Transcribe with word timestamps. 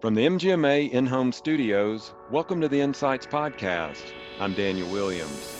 From 0.00 0.14
the 0.14 0.24
MGMA 0.24 0.92
in 0.92 1.06
home 1.06 1.32
studios, 1.32 2.12
welcome 2.30 2.60
to 2.60 2.68
the 2.68 2.80
Insights 2.80 3.26
Podcast. 3.26 4.12
I'm 4.38 4.54
Daniel 4.54 4.88
Williams. 4.92 5.58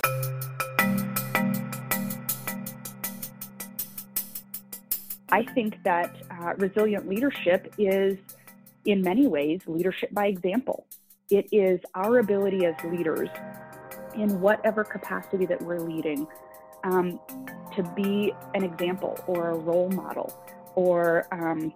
I 5.30 5.42
think 5.54 5.82
that 5.82 6.14
uh, 6.30 6.54
resilient 6.56 7.08
leadership 7.08 7.74
is, 7.78 8.16
in 8.84 9.02
many 9.02 9.26
ways, 9.26 9.62
leadership 9.66 10.14
by 10.14 10.28
example. 10.28 10.86
It 11.30 11.48
is 11.50 11.80
our 11.96 12.20
ability 12.20 12.64
as 12.64 12.76
leaders, 12.84 13.30
in 14.14 14.40
whatever 14.40 14.84
capacity 14.84 15.46
that 15.46 15.60
we're 15.62 15.80
leading, 15.80 16.28
um, 16.84 17.18
to 17.74 17.82
be 17.96 18.32
an 18.54 18.62
example 18.62 19.18
or 19.26 19.50
a 19.50 19.58
role 19.58 19.90
model 19.90 20.32
or 20.76 21.26
um, 21.32 21.74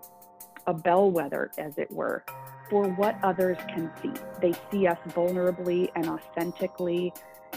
a 0.69 0.73
bellwether, 0.73 1.51
as 1.59 1.77
it 1.77 1.91
were, 1.91 2.25
for 2.73 2.89
what 2.89 3.15
others 3.23 3.59
can 3.69 3.91
see. 4.01 4.11
They 4.41 4.55
see 4.71 4.87
us 4.87 4.97
vulnerably 5.09 5.91
and 5.95 6.09
authentically 6.09 7.13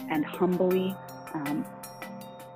and 0.10 0.26
humbly 0.26 0.94
um, 1.34 1.66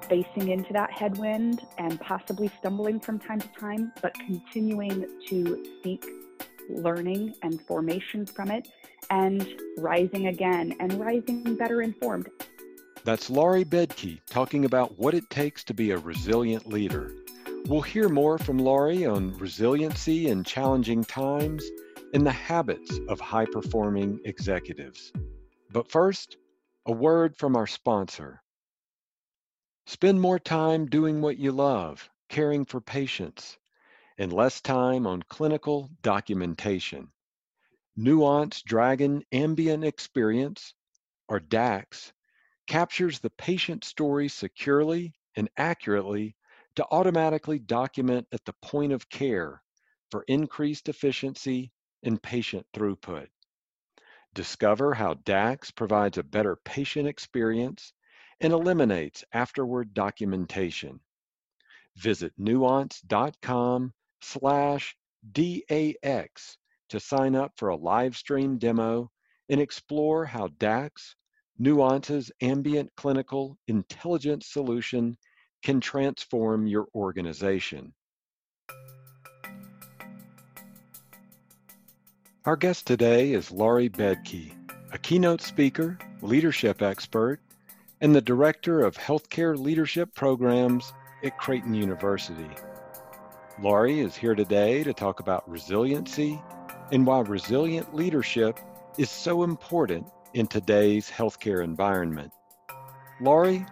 facing 0.10 0.50
into 0.50 0.74
that 0.74 0.92
headwind 0.92 1.66
and 1.78 1.98
possibly 2.02 2.52
stumbling 2.60 3.00
from 3.00 3.18
time 3.18 3.40
to 3.40 3.48
time, 3.58 3.94
but 4.02 4.14
continuing 4.14 5.08
to 5.28 5.66
seek 5.82 6.06
learning 6.68 7.34
and 7.44 7.62
formation 7.62 8.26
from 8.26 8.52
it 8.52 8.68
and 9.10 9.56
rising 9.78 10.28
again 10.28 10.76
and 10.82 11.00
rising 11.00 11.56
better 11.56 11.82
informed. 11.82 12.28
That's 13.06 13.30
Laurie 13.30 13.64
Baedke 13.64 14.20
talking 14.30 14.66
about 14.66 15.00
what 15.00 15.14
it 15.14 15.30
takes 15.30 15.64
to 15.64 15.74
be 15.74 15.92
a 15.92 15.98
resilient 15.98 16.68
leader. 16.68 17.14
We'll 17.68 17.82
hear 17.82 18.10
more 18.10 18.38
from 18.38 18.58
Laurie 18.58 19.06
on 19.06 19.38
resiliency 19.38 20.28
in 20.28 20.44
challenging 20.44 21.06
times 21.06 21.64
and 22.14 22.26
the 22.26 22.32
habits 22.32 23.00
of 23.08 23.20
high 23.20 23.46
performing 23.46 24.20
executives. 24.26 25.12
But 25.72 25.92
first, 25.92 26.38
a 26.86 26.92
word 26.92 27.38
from 27.38 27.56
our 27.56 27.68
sponsor. 27.68 28.42
Spend 29.86 30.20
more 30.20 30.40
time 30.40 30.88
doing 30.88 31.22
what 31.22 31.38
you 31.38 31.52
love, 31.52 32.10
caring 32.30 32.66
for 32.66 32.82
patients, 32.82 33.58
and 34.18 34.34
less 34.34 34.62
time 34.62 35.06
on 35.06 35.24
clinical 35.24 35.90
documentation. 36.02 37.12
Nuance 37.96 38.62
Dragon 38.64 39.24
Ambient 39.32 39.84
Experience, 39.84 40.74
or 41.28 41.40
DAX, 41.40 42.14
captures 42.66 43.20
the 43.20 43.32
patient 43.32 43.84
story 43.84 44.30
securely 44.30 45.14
and 45.36 45.50
accurately 45.58 46.36
to 46.76 46.86
automatically 46.92 47.60
document 47.60 48.28
at 48.32 48.44
the 48.46 48.54
point 48.62 48.94
of 48.94 49.10
care 49.10 49.62
for 50.12 50.24
increased 50.28 50.90
efficiency 50.90 51.72
and 52.04 52.22
patient 52.22 52.66
throughput. 52.74 53.28
Discover 54.34 54.94
how 54.94 55.16
DAX 55.16 55.72
provides 55.72 56.18
a 56.18 56.24
better 56.24 56.56
patient 56.56 57.08
experience 57.08 57.94
and 58.42 58.54
eliminates 58.54 59.24
afterward 59.34 59.94
documentation. 59.94 61.00
Visit 61.98 62.34
nuance.com 62.38 63.94
slash 64.22 64.96
DAX 65.32 66.58
to 66.90 67.00
sign 67.00 67.36
up 67.36 67.54
for 67.58 67.70
a 67.70 67.76
live 67.76 68.16
stream 68.16 68.58
demo 68.58 69.12
and 69.50 69.60
explore 69.60 70.26
how 70.26 70.48
DAX, 70.60 71.16
Nuance's 71.58 72.32
ambient 72.42 72.90
clinical 72.96 73.58
intelligence 73.68 74.48
solution, 74.48 75.18
can 75.64 75.82
transform 75.82 76.68
your 76.68 76.88
organization. 76.96 77.94
Our 82.50 82.56
guest 82.56 82.88
today 82.88 83.34
is 83.34 83.52
Laurie 83.52 83.92
Baedke, 83.92 84.52
a 84.92 84.98
keynote 84.98 85.40
speaker, 85.40 86.00
leadership 86.24 86.82
expert, 86.82 87.40
and 88.02 88.16
the 88.16 88.24
Director 88.24 88.82
of 88.82 88.98
Healthcare 88.98 89.56
Leadership 89.56 90.16
Programs 90.16 90.92
at 91.24 91.38
Creighton 91.38 91.76
University. 91.76 92.50
Laurie 93.62 94.00
is 94.00 94.16
here 94.16 94.34
today 94.34 94.84
to 94.84 94.96
talk 94.96 95.20
about 95.20 95.48
resiliency 95.48 96.42
and 96.92 97.06
why 97.06 97.20
resilient 97.20 97.94
leadership 97.94 98.60
is 98.98 99.12
so 99.12 99.44
important 99.44 100.08
in 100.34 100.48
today's 100.48 101.08
healthcare 101.08 101.64
environment. 101.64 102.32
Laurie, 103.22 103.64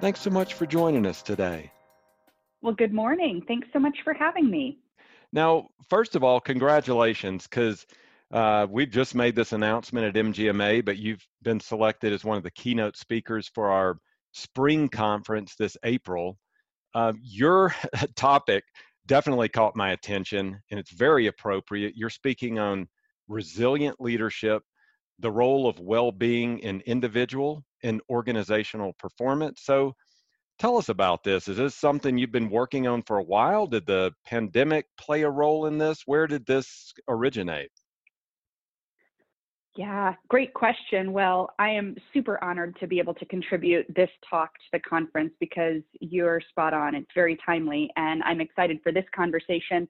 thanks 0.00 0.22
so 0.22 0.30
much 0.30 0.54
for 0.54 0.64
joining 0.64 1.04
us 1.04 1.20
today. 1.20 1.70
Well, 2.62 2.72
good 2.72 2.94
morning. 2.94 3.42
Thanks 3.46 3.68
so 3.74 3.78
much 3.78 3.98
for 4.02 4.14
having 4.14 4.50
me. 4.50 4.78
Now, 5.34 5.68
first 5.90 6.16
of 6.16 6.24
all, 6.24 6.40
congratulations, 6.40 7.46
because 7.46 7.86
uh, 8.32 8.66
we've 8.70 8.90
just 8.90 9.14
made 9.14 9.36
this 9.36 9.52
announcement 9.52 10.06
at 10.06 10.24
MGMA, 10.24 10.84
but 10.84 10.96
you've 10.96 11.24
been 11.42 11.60
selected 11.60 12.12
as 12.12 12.24
one 12.24 12.38
of 12.38 12.42
the 12.42 12.50
keynote 12.50 12.96
speakers 12.96 13.50
for 13.54 13.70
our 13.70 13.98
spring 14.32 14.88
conference 14.88 15.54
this 15.58 15.76
April. 15.84 16.38
Uh, 16.94 17.12
your 17.22 17.74
topic 18.16 18.64
definitely 19.06 19.50
caught 19.50 19.76
my 19.76 19.92
attention, 19.92 20.58
and 20.70 20.80
it's 20.80 20.92
very 20.92 21.26
appropriate. 21.26 21.94
You're 21.94 22.10
speaking 22.10 22.58
on 22.58 22.88
resilient 23.28 24.00
leadership, 24.00 24.62
the 25.18 25.30
role 25.30 25.68
of 25.68 25.78
well 25.78 26.10
being 26.10 26.58
in 26.60 26.80
individual 26.86 27.62
and 27.82 28.00
organizational 28.08 28.94
performance. 28.98 29.60
So, 29.62 29.92
tell 30.58 30.78
us 30.78 30.88
about 30.88 31.22
this. 31.22 31.48
Is 31.48 31.58
this 31.58 31.74
something 31.74 32.16
you've 32.16 32.32
been 32.32 32.50
working 32.50 32.86
on 32.86 33.02
for 33.02 33.18
a 33.18 33.24
while? 33.24 33.66
Did 33.66 33.86
the 33.86 34.12
pandemic 34.24 34.86
play 34.96 35.22
a 35.22 35.30
role 35.30 35.66
in 35.66 35.76
this? 35.76 36.02
Where 36.06 36.26
did 36.26 36.46
this 36.46 36.94
originate? 37.08 37.70
Yeah, 39.74 40.14
great 40.28 40.52
question. 40.52 41.12
Well, 41.12 41.54
I 41.58 41.70
am 41.70 41.96
super 42.12 42.42
honored 42.44 42.76
to 42.80 42.86
be 42.86 42.98
able 42.98 43.14
to 43.14 43.24
contribute 43.24 43.86
this 43.94 44.10
talk 44.28 44.52
to 44.54 44.64
the 44.74 44.80
conference 44.80 45.32
because 45.40 45.80
you're 46.00 46.42
spot 46.50 46.74
on. 46.74 46.94
It's 46.94 47.10
very 47.14 47.38
timely, 47.44 47.90
and 47.96 48.22
I'm 48.22 48.42
excited 48.42 48.80
for 48.82 48.92
this 48.92 49.06
conversation. 49.16 49.88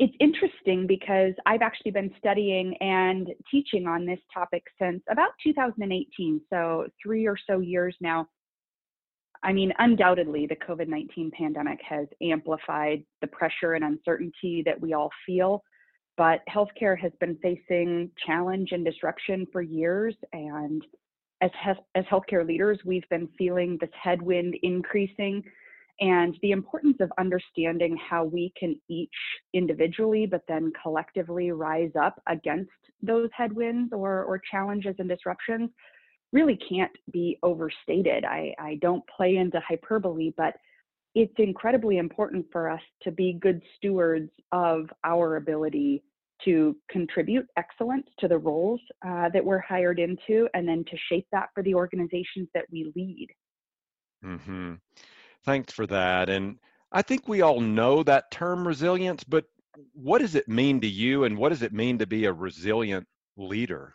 It's 0.00 0.14
interesting 0.18 0.88
because 0.88 1.32
I've 1.46 1.62
actually 1.62 1.92
been 1.92 2.12
studying 2.18 2.76
and 2.78 3.28
teaching 3.48 3.86
on 3.86 4.04
this 4.04 4.18
topic 4.32 4.64
since 4.80 5.00
about 5.08 5.30
2018, 5.44 6.40
so 6.50 6.88
three 7.00 7.26
or 7.28 7.36
so 7.46 7.60
years 7.60 7.94
now. 8.00 8.26
I 9.44 9.52
mean, 9.52 9.72
undoubtedly, 9.78 10.46
the 10.48 10.56
COVID 10.56 10.88
19 10.88 11.30
pandemic 11.30 11.78
has 11.88 12.08
amplified 12.20 13.04
the 13.20 13.28
pressure 13.28 13.74
and 13.74 13.84
uncertainty 13.84 14.64
that 14.66 14.80
we 14.80 14.92
all 14.92 15.10
feel 15.24 15.62
but 16.16 16.40
healthcare 16.48 16.98
has 16.98 17.12
been 17.20 17.36
facing 17.42 18.10
challenge 18.24 18.70
and 18.72 18.84
disruption 18.84 19.46
for 19.52 19.62
years. 19.62 20.14
And 20.32 20.82
as, 21.40 21.50
as 21.94 22.04
healthcare 22.04 22.46
leaders, 22.46 22.78
we've 22.84 23.08
been 23.10 23.28
feeling 23.36 23.78
this 23.80 23.90
headwind 24.00 24.56
increasing 24.62 25.42
and 26.00 26.36
the 26.42 26.50
importance 26.50 26.96
of 27.00 27.10
understanding 27.18 27.96
how 27.96 28.24
we 28.24 28.52
can 28.58 28.74
each 28.88 29.08
individually, 29.52 30.26
but 30.26 30.42
then 30.48 30.72
collectively 30.82 31.52
rise 31.52 31.92
up 32.00 32.20
against 32.28 32.70
those 33.00 33.28
headwinds 33.32 33.92
or, 33.92 34.24
or 34.24 34.40
challenges 34.50 34.96
and 34.98 35.08
disruptions 35.08 35.70
really 36.32 36.58
can't 36.68 36.90
be 37.12 37.38
overstated. 37.44 38.24
I, 38.24 38.52
I 38.58 38.78
don't 38.82 39.04
play 39.16 39.36
into 39.36 39.60
hyperbole, 39.60 40.32
but 40.36 40.54
it's 41.14 41.34
incredibly 41.38 41.98
important 41.98 42.46
for 42.50 42.68
us 42.68 42.80
to 43.02 43.10
be 43.10 43.38
good 43.40 43.62
stewards 43.76 44.30
of 44.52 44.86
our 45.04 45.36
ability 45.36 46.02
to 46.44 46.76
contribute 46.90 47.46
excellence 47.56 48.06
to 48.18 48.28
the 48.28 48.36
roles 48.36 48.80
uh, 49.06 49.28
that 49.30 49.44
we're 49.44 49.60
hired 49.60 50.00
into 50.00 50.48
and 50.54 50.68
then 50.68 50.84
to 50.90 50.96
shape 51.08 51.26
that 51.32 51.48
for 51.54 51.62
the 51.62 51.74
organizations 51.74 52.48
that 52.54 52.64
we 52.72 52.92
lead. 52.96 53.28
Mm-hmm. 54.24 54.74
Thanks 55.44 55.72
for 55.72 55.86
that. 55.86 56.28
And 56.28 56.58
I 56.90 57.02
think 57.02 57.28
we 57.28 57.42
all 57.42 57.60
know 57.60 58.02
that 58.02 58.30
term 58.30 58.66
resilience, 58.66 59.22
but 59.22 59.44
what 59.92 60.20
does 60.20 60.34
it 60.34 60.48
mean 60.48 60.80
to 60.80 60.86
you 60.86 61.24
and 61.24 61.36
what 61.36 61.50
does 61.50 61.62
it 61.62 61.72
mean 61.72 61.98
to 61.98 62.06
be 62.06 62.24
a 62.24 62.32
resilient 62.32 63.06
leader? 63.36 63.94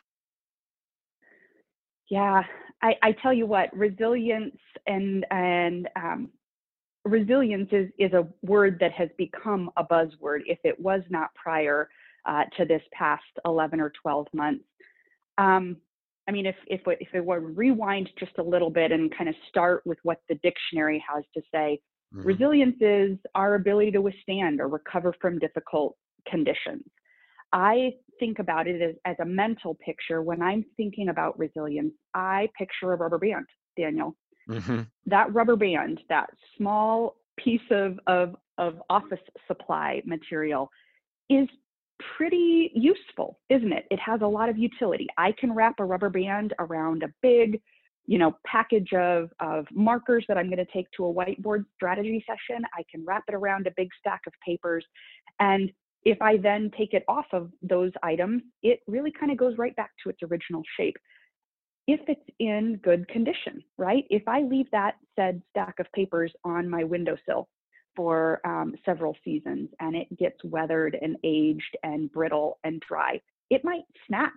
Yeah, 2.10 2.44
I, 2.82 2.96
I 3.04 3.12
tell 3.22 3.34
you 3.34 3.46
what, 3.46 3.76
resilience 3.76 4.58
and 4.88 5.26
and 5.32 5.88
um, 5.96 6.30
resilience 7.06 7.70
is, 7.72 7.90
is 7.98 8.14
a 8.14 8.28
word 8.42 8.78
that 8.80 8.92
has 8.94 9.10
become 9.18 9.70
a 9.78 9.84
buzzword 9.84 10.42
if 10.46 10.60
it 10.64 10.80
was 10.80 11.02
not 11.10 11.34
prior 11.36 11.90
uh, 12.26 12.44
to 12.58 12.66
this 12.66 12.82
past 12.94 13.24
11 13.46 13.80
or 13.80 13.92
12 14.02 14.28
months. 14.34 14.66
Um, 15.38 15.78
I 16.28 16.32
mean, 16.32 16.46
if, 16.46 16.56
if, 16.68 16.82
if 16.86 17.08
it 17.14 17.26
were 17.26 17.40
rewind 17.40 18.10
just 18.20 18.38
a 18.38 18.44
little 18.44 18.70
bit 18.70 18.92
and 18.92 19.16
kind 19.16 19.30
of 19.30 19.36
start 19.48 19.82
with 19.86 19.98
what 20.04 20.22
the 20.30 20.36
dictionary 20.36 21.04
has 21.12 21.24
to 21.34 21.42
say, 21.52 21.80
mm-hmm. 22.14 22.28
resilience 22.28 22.76
is 22.82 23.18
our 23.34 23.56
ability 23.56 23.92
to 23.92 24.02
withstand 24.02 24.62
or 24.62 24.68
recover 24.68 25.16
from 25.20 25.40
difficult 25.40 25.96
conditions. 26.28 26.84
I 27.52 27.94
think 28.20 28.38
about 28.38 28.68
it 28.68 28.82
as, 28.82 28.96
as 29.06 29.16
a 29.22 29.26
mental 29.26 29.76
picture. 29.84 30.22
When 30.22 30.42
I'm 30.42 30.64
thinking 30.78 31.10
about 31.10 31.40
resilience, 31.40 31.94
I 32.14 32.50
picture 32.58 32.94
a 32.94 32.96
rubber 32.96 33.18
band, 33.18 33.48
Daniel. 33.76 34.16
Mm-hmm. 34.50 34.82
That 35.06 35.34
rubber 35.34 35.56
band, 35.56 36.02
that 36.10 36.30
small 36.58 37.16
piece 37.38 37.62
of, 37.72 38.00
of, 38.08 38.36
of 38.58 38.82
office 38.90 39.20
supply 39.48 40.02
material, 40.06 40.70
is 41.30 41.48
pretty 42.18 42.72
useful, 42.74 43.40
isn't 43.50 43.72
it? 43.72 43.86
It 43.92 44.00
has 44.00 44.22
a 44.22 44.28
lot 44.28 44.50
of 44.50 44.58
utility. 44.58 45.08
I 45.18 45.34
can 45.34 45.54
wrap 45.54 45.76
a 45.80 45.86
rubber 45.86 46.10
band 46.10 46.54
around 46.60 47.04
a 47.04 47.10
big, 47.22 47.62
you 48.06 48.18
know, 48.18 48.36
package 48.46 48.94
of, 48.94 49.30
of 49.40 49.66
markers 49.72 50.26
that 50.28 50.38
I'm 50.38 50.48
going 50.48 50.66
to 50.66 50.72
take 50.74 50.90
to 50.98 51.06
a 51.06 51.14
whiteboard 51.14 51.66
strategy 51.76 52.24
session. 52.26 52.64
I 52.74 52.84
can 52.90 53.06
wrap 53.06 53.24
it 53.28 53.36
around 53.36 53.68
a 53.68 53.72
big 53.76 53.90
stack 54.00 54.22
of 54.28 54.34
papers. 54.46 54.86
And 55.40 55.72
if 56.04 56.22
I 56.22 56.38
then 56.38 56.72
take 56.78 56.94
it 56.94 57.04
off 57.08 57.26
of 57.34 57.52
those 57.62 57.92
items, 58.02 58.42
it 58.64 58.80
really 58.88 59.12
kind 59.12 59.32
of 59.32 59.38
goes 59.38 59.58
right 59.58 59.76
back 59.76 59.92
to 60.04 60.10
its 60.10 60.20
original 60.24 60.64
shape. 60.78 60.96
If 61.92 62.02
it's 62.08 62.30
in 62.38 62.80
good 62.84 63.08
condition, 63.08 63.64
right? 63.80 64.06
If 64.12 64.28
I 64.28 64.44
leave 64.44 64.70
that 64.70 64.98
said 65.16 65.42
stack 65.50 65.80
of 65.80 65.92
papers 65.92 66.32
on 66.44 66.70
my 66.70 66.84
windowsill 66.84 67.50
for 67.96 68.42
um, 68.46 68.76
several 68.86 69.18
seasons 69.26 69.70
and 69.80 69.96
it 69.96 70.16
gets 70.16 70.38
weathered 70.44 70.96
and 71.02 71.18
aged 71.24 71.76
and 71.82 72.12
brittle 72.12 72.60
and 72.64 72.80
dry, 72.88 73.20
it 73.50 73.66
might 73.66 73.86
snap. 74.06 74.36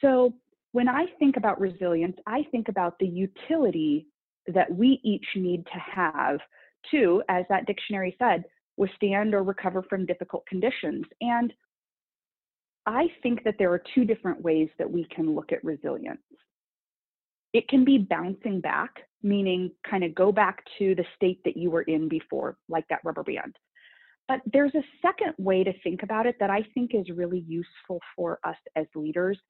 So 0.00 0.32
when 0.72 0.88
I 0.88 1.04
think 1.18 1.36
about 1.36 1.60
resilience, 1.60 2.16
I 2.26 2.44
think 2.50 2.68
about 2.70 2.98
the 2.98 3.06
utility 3.06 4.06
that 4.46 4.74
we 4.74 4.98
each 5.04 5.26
need 5.36 5.66
to 5.66 5.78
have 5.78 6.38
to, 6.90 7.22
as 7.28 7.44
that 7.50 7.66
dictionary 7.66 8.16
said, 8.18 8.44
withstand 8.78 9.34
or 9.34 9.42
recover 9.42 9.82
from 9.82 10.06
difficult 10.06 10.46
conditions. 10.46 11.04
And 11.20 11.52
I 12.86 13.08
think 13.22 13.44
that 13.44 13.56
there 13.58 13.70
are 13.74 13.82
two 13.94 14.06
different 14.06 14.40
ways 14.40 14.70
that 14.78 14.90
we 14.90 15.06
can 15.14 15.34
look 15.34 15.52
at 15.52 15.62
resilience. 15.62 16.22
It 17.58 17.66
can 17.66 17.84
be 17.84 17.98
bouncing 17.98 18.60
back, 18.60 19.00
meaning 19.20 19.72
kind 19.90 20.04
of 20.04 20.14
go 20.14 20.30
back 20.30 20.62
to 20.78 20.94
the 20.94 21.04
state 21.16 21.40
that 21.44 21.56
you 21.56 21.72
were 21.72 21.82
in 21.82 22.08
before, 22.08 22.56
like 22.68 22.86
that 22.88 23.00
rubber 23.02 23.24
band. 23.24 23.56
But 24.28 24.42
there's 24.52 24.76
a 24.76 24.84
second 25.02 25.34
way 25.38 25.64
to 25.64 25.72
think 25.82 26.04
about 26.04 26.24
it 26.24 26.36
that 26.38 26.50
I 26.50 26.62
think 26.72 26.94
is 26.94 27.10
really 27.10 27.44
useful 27.48 27.98
for 28.14 28.38
us 28.44 28.54
as 28.76 28.86
leaders, 28.94 29.40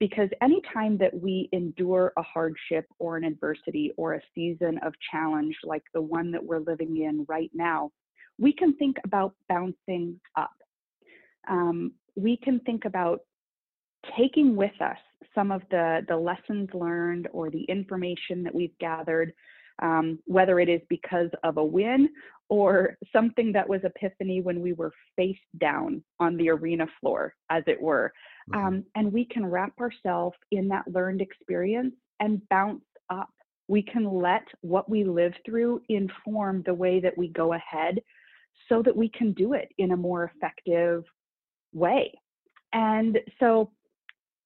because 0.00 0.30
anytime 0.40 0.96
that 0.96 1.12
we 1.12 1.50
endure 1.52 2.14
a 2.16 2.22
hardship 2.22 2.86
or 2.98 3.18
an 3.18 3.24
adversity 3.24 3.92
or 3.98 4.14
a 4.14 4.22
season 4.34 4.78
of 4.78 4.94
challenge 5.12 5.54
like 5.62 5.82
the 5.92 6.00
one 6.00 6.30
that 6.32 6.42
we're 6.42 6.60
living 6.60 7.02
in 7.02 7.26
right 7.28 7.50
now, 7.52 7.90
we 8.38 8.54
can 8.54 8.74
think 8.76 8.96
about 9.04 9.34
bouncing 9.50 10.18
up. 10.36 10.56
Um, 11.50 11.92
we 12.16 12.38
can 12.38 12.60
think 12.60 12.86
about 12.86 13.20
taking 14.16 14.56
with 14.56 14.80
us 14.80 14.96
some 15.38 15.52
of 15.52 15.62
the, 15.70 16.00
the 16.08 16.16
lessons 16.16 16.68
learned 16.74 17.28
or 17.32 17.48
the 17.48 17.62
information 17.64 18.42
that 18.42 18.52
we've 18.52 18.76
gathered, 18.80 19.32
um, 19.80 20.18
whether 20.26 20.58
it 20.58 20.68
is 20.68 20.80
because 20.88 21.30
of 21.44 21.58
a 21.58 21.64
win 21.64 22.08
or 22.48 22.96
something 23.12 23.52
that 23.52 23.68
was 23.68 23.80
epiphany 23.84 24.40
when 24.40 24.60
we 24.60 24.72
were 24.72 24.92
face 25.14 25.38
down 25.60 26.02
on 26.18 26.36
the 26.36 26.48
arena 26.48 26.86
floor, 27.00 27.34
as 27.50 27.62
it 27.68 27.80
were. 27.80 28.12
Mm-hmm. 28.50 28.66
Um, 28.66 28.84
and 28.96 29.12
we 29.12 29.26
can 29.26 29.46
wrap 29.46 29.74
ourselves 29.78 30.36
in 30.50 30.66
that 30.68 30.90
learned 30.92 31.20
experience 31.20 31.94
and 32.18 32.42
bounce 32.48 32.82
up. 33.08 33.30
We 33.68 33.82
can 33.82 34.04
let 34.04 34.42
what 34.62 34.90
we 34.90 35.04
live 35.04 35.34
through 35.46 35.82
inform 35.88 36.64
the 36.66 36.74
way 36.74 36.98
that 36.98 37.16
we 37.16 37.28
go 37.28 37.52
ahead 37.52 38.00
so 38.68 38.82
that 38.82 38.96
we 38.96 39.08
can 39.10 39.34
do 39.34 39.52
it 39.52 39.68
in 39.78 39.92
a 39.92 39.96
more 39.96 40.32
effective 40.34 41.04
way. 41.72 42.12
And 42.72 43.18
so 43.38 43.70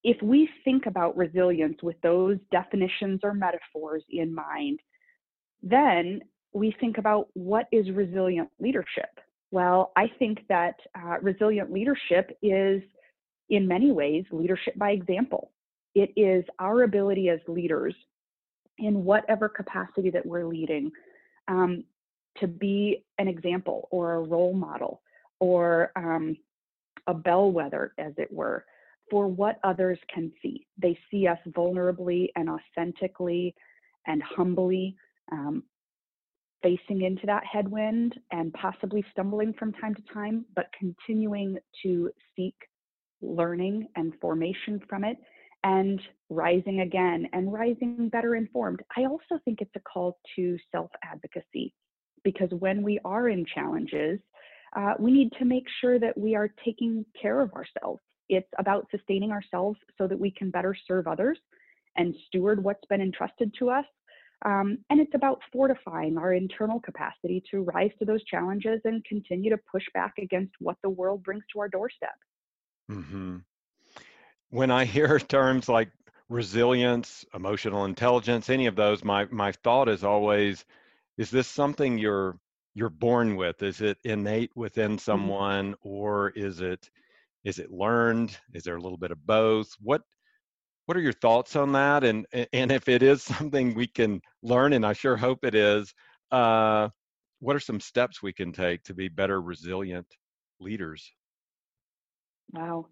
if 0.05 0.21
we 0.23 0.49
think 0.65 0.87
about 0.87 1.17
resilience 1.17 1.77
with 1.83 2.01
those 2.03 2.39
definitions 2.51 3.21
or 3.23 3.35
metaphors 3.35 4.03
in 4.11 4.35
mind, 4.35 4.81
then 5.63 6.21
we 6.53 6.75
think 6.81 6.99
about 6.99 7.29
what 7.35 7.67
is 7.73 7.91
resilient 7.91 8.49
leadership. 8.59 9.11
Well, 9.51 9.93
I 9.97 10.11
think 10.19 10.41
that 10.49 10.77
uh, 10.97 11.19
resilient 11.21 11.73
leadership 11.73 12.37
is, 12.43 12.83
in 13.49 13.69
many 13.69 13.93
ways, 13.93 14.25
leadership 14.31 14.77
by 14.77 14.91
example. 14.91 15.53
It 15.95 16.11
is 16.17 16.45
our 16.59 16.83
ability 16.83 17.29
as 17.29 17.41
leaders, 17.47 17.95
in 18.79 19.05
whatever 19.05 19.49
capacity 19.49 20.11
that 20.11 20.25
we're 20.25 20.47
leading, 20.47 20.91
um, 21.49 21.85
to 22.41 22.47
be 22.49 23.05
an 23.19 23.29
example 23.29 23.89
or 23.91 24.15
a 24.15 24.21
role 24.21 24.55
model 24.55 25.03
or 25.39 25.93
um, 25.97 26.37
a 27.07 27.15
bellwether, 27.15 27.93
as 27.99 28.13
it 28.17 28.33
were, 28.33 28.65
for 29.11 29.29
what 29.29 29.59
others 29.65 29.99
can 30.13 30.33
see. 30.43 30.67
They 30.81 30.99
see 31.11 31.27
us 31.27 31.39
vulnerably 31.49 32.29
and 32.37 32.49
authentically 32.49 33.55
and 34.07 34.23
humbly 34.23 34.97
um, 35.31 35.63
facing 36.63 37.03
into 37.03 37.27
that 37.27 37.43
headwind 37.51 38.15
and 38.31 38.53
possibly 38.53 39.05
stumbling 39.11 39.53
from 39.59 39.73
time 39.73 39.95
to 39.95 40.03
time, 40.13 40.45
but 40.55 40.67
continuing 40.79 41.59
to 41.83 42.11
seek 42.37 42.55
learning 43.21 43.87
and 43.97 44.13
formation 44.21 44.81
from 44.89 45.05
it 45.05 45.17
and 45.65 46.01
rising 46.29 46.81
again 46.81 47.27
and 47.33 47.53
rising 47.53 48.09
better 48.09 48.35
informed. 48.35 48.81
I 48.97 49.05
also 49.05 49.39
think 49.45 49.61
it's 49.61 49.75
a 49.77 49.81
call 49.81 50.19
to 50.37 50.57
self 50.73 50.91
advocacy 51.05 51.73
because 52.25 52.51
when 52.59 52.83
we 52.83 52.99
are 53.05 53.29
in 53.29 53.45
challenges, 53.55 54.21
uh, 54.77 54.95
we 54.99 55.13
need 55.13 55.33
to 55.39 55.45
make 55.45 55.67
sure 55.81 55.99
that 55.99 56.17
we 56.17 56.35
are 56.35 56.49
taking 56.65 57.05
care 57.21 57.41
of 57.41 57.53
ourselves. 57.53 58.01
It's 58.33 58.49
about 58.59 58.87
sustaining 58.91 59.31
ourselves 59.31 59.79
so 59.99 60.07
that 60.07 60.19
we 60.19 60.31
can 60.31 60.51
better 60.51 60.75
serve 60.87 61.07
others 61.07 61.39
and 61.97 62.15
steward 62.27 62.63
what's 62.63 62.87
been 62.89 63.01
entrusted 63.01 63.55
to 63.59 63.71
us. 63.71 63.85
Um, 64.45 64.79
and 64.91 65.01
it's 65.01 65.15
about 65.15 65.41
fortifying 65.53 66.17
our 66.19 66.35
internal 66.35 66.81
capacity 66.81 67.43
to 67.51 67.63
rise 67.63 67.93
to 67.99 68.05
those 68.05 68.25
challenges 68.25 68.81
and 68.85 69.05
continue 69.05 69.51
to 69.51 69.59
push 69.71 69.85
back 69.95 70.15
against 70.19 70.53
what 70.59 70.77
the 70.83 70.91
world 70.91 71.23
brings 71.23 71.45
to 71.53 71.61
our 71.61 71.69
doorstep. 71.69 72.17
Mm-hmm. 72.91 73.37
When 74.51 74.71
I 74.71 74.85
hear 74.85 75.19
terms 75.21 75.69
like 75.69 75.91
resilience, 76.29 77.25
emotional 77.35 77.85
intelligence, 77.85 78.51
any 78.51 78.67
of 78.67 78.75
those, 78.75 79.05
my 79.05 79.27
my 79.31 79.53
thought 79.53 79.89
is 79.89 80.03
always 80.03 80.65
is 81.19 81.31
this 81.31 81.47
something 81.47 81.99
you're 81.99 82.37
you're 82.75 82.89
born 82.89 83.37
with 83.37 83.63
is 83.63 83.81
it 83.81 83.99
innate 84.05 84.51
within 84.57 84.93
mm-hmm. 84.93 84.99
someone 84.99 85.75
or 85.83 86.31
is 86.31 86.61
it 86.61 86.91
is 87.45 87.59
it 87.59 87.71
learned? 87.71 88.37
Is 88.55 88.65
there 88.65 88.77
a 88.77 88.81
little 88.81 88.99
bit 88.99 89.11
of 89.11 89.25
both? 89.27 89.69
What 89.81 90.03
what 90.87 90.97
are 90.97 91.01
your 91.01 91.13
thoughts 91.13 91.57
on 91.57 91.73
that? 91.73 92.05
And 92.05 92.27
and 92.53 92.73
if 92.73 92.89
it 92.89 93.03
is 93.03 93.23
something 93.39 93.75
we 93.75 93.87
can 93.87 94.21
learn 94.43 94.73
and 94.73 94.85
i 94.85 94.93
sure 94.93 95.17
hope 95.17 95.45
it 95.45 95.55
is 95.55 95.93
uh, 96.33 96.89
what 97.41 97.55
are 97.55 97.61
some 97.61 97.81
steps 97.81 98.23
we 98.23 98.33
can 98.33 98.53
take 98.53 98.83
to 98.85 98.95
be 98.95 99.09
better 99.09 99.41
resilient 99.41 100.07
leaders? 100.61 101.13
Wow. 102.53 102.87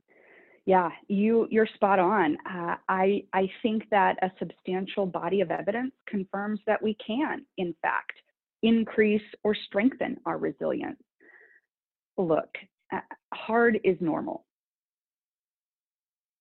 Yeah 0.66 0.90
you 1.08 1.48
you're 1.50 1.68
spot 1.74 1.98
on. 1.98 2.36
Uh, 2.48 2.76
i 2.88 3.22
i 3.32 3.48
think 3.62 3.84
that 3.90 4.16
a 4.22 4.30
substantial 4.38 5.06
body 5.06 5.40
of 5.40 5.50
evidence 5.50 5.92
confirms 6.06 6.60
that 6.66 6.82
we 6.82 6.96
can 7.04 7.44
in 7.56 7.74
fact 7.80 8.12
increase 8.62 9.22
or 9.42 9.54
strengthen 9.66 10.18
our 10.26 10.38
resilience. 10.38 11.02
Look 12.18 12.50
hard 13.32 13.78
is 13.84 13.96
normal 14.00 14.44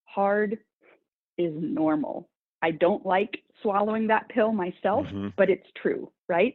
hard 0.06 0.58
is 1.38 1.54
normal 1.56 2.30
i 2.62 2.72
don't 2.72 3.06
like 3.06 3.44
swallowing 3.62 4.08
that 4.08 4.28
pill 4.30 4.52
myself 4.52 5.06
mm-hmm. 5.06 5.28
but 5.38 5.50
it's 5.50 5.68
true 5.82 6.12
right? 6.28 6.54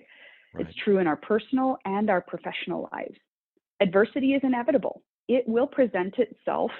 right 0.54 0.66
it's 0.66 0.76
true 0.84 0.98
in 0.98 1.06
our 1.06 1.16
personal 1.16 1.76
and 1.84 2.10
our 2.10 2.20
professional 2.20 2.88
lives 2.92 3.16
adversity 3.80 4.32
is 4.32 4.40
inevitable 4.42 5.02
it 5.28 5.44
will 5.46 5.66
present 5.66 6.14
itself 6.18 6.70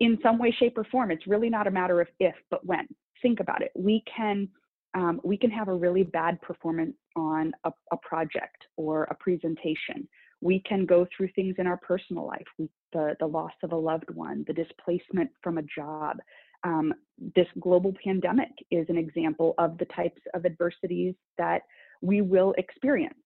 in 0.00 0.18
some 0.22 0.38
way, 0.38 0.54
shape, 0.58 0.76
or 0.76 0.84
form. 0.84 1.10
It's 1.10 1.26
really 1.26 1.50
not 1.50 1.66
a 1.66 1.70
matter 1.70 2.00
of 2.00 2.08
if, 2.18 2.34
but 2.50 2.64
when. 2.66 2.88
Think 3.22 3.40
about 3.40 3.62
it. 3.62 3.70
We 3.76 4.02
can 4.14 4.48
um, 4.94 5.20
we 5.22 5.36
can 5.36 5.52
have 5.52 5.68
a 5.68 5.74
really 5.74 6.02
bad 6.02 6.42
performance 6.42 6.96
on 7.14 7.52
a, 7.62 7.70
a, 7.92 7.96
project 7.98 8.66
or 8.76 9.04
a 9.04 9.14
presentation. 9.14 10.08
We 10.40 10.60
can 10.60 10.86
go 10.86 11.06
through 11.14 11.30
things 11.34 11.56
in 11.58 11.66
our 11.66 11.76
personal 11.76 12.26
life, 12.26 12.46
we, 12.58 12.68
the, 12.92 13.16
the 13.20 13.26
loss 13.26 13.52
of 13.62 13.72
a 13.72 13.76
loved 13.76 14.10
one, 14.14 14.44
the 14.46 14.54
displacement 14.54 15.30
from 15.42 15.58
a 15.58 15.62
job. 15.62 16.18
Um, 16.62 16.92
this 17.36 17.46
global 17.58 17.94
pandemic 18.02 18.50
is 18.70 18.86
an 18.88 18.98
example 18.98 19.54
of 19.58 19.78
the 19.78 19.86
types 19.86 20.20
of 20.34 20.44
adversities 20.44 21.14
that 21.38 21.62
we 22.02 22.20
will 22.20 22.54
experience. 22.58 23.18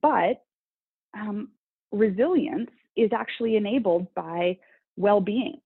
But 0.00 0.42
um, 1.16 1.50
resilience 1.92 2.70
is 2.96 3.10
actually 3.12 3.56
enabled 3.56 4.12
by 4.14 4.58
well 4.96 5.20
being. 5.20 5.60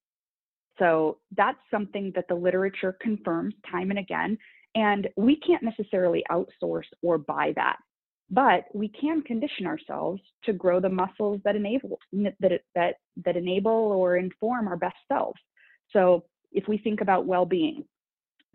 So 0.78 1.18
that's 1.37 1.58
something 1.70 2.12
that 2.14 2.26
the 2.28 2.34
literature 2.34 2.96
confirms 3.00 3.54
time 3.70 3.90
and 3.90 3.99
again. 3.99 4.37
And 4.75 5.08
we 5.16 5.37
can't 5.37 5.62
necessarily 5.62 6.25
outsource 6.30 6.87
or 7.02 7.16
buy 7.16 7.52
that, 7.56 7.76
but 8.30 8.64
we 8.74 8.88
can 8.88 9.22
condition 9.22 9.66
ourselves 9.66 10.20
to 10.44 10.52
grow 10.52 10.80
the 10.80 10.88
muscles 10.88 11.40
that 11.44 11.56
enable 11.56 11.98
that 12.12 12.62
that 12.74 12.94
that 13.24 13.36
enable 13.36 13.70
or 13.70 14.16
inform 14.16 14.66
our 14.68 14.76
best 14.76 14.96
selves. 15.08 15.40
So 15.92 16.24
if 16.52 16.66
we 16.66 16.78
think 16.78 17.00
about 17.00 17.26
well-being, 17.26 17.84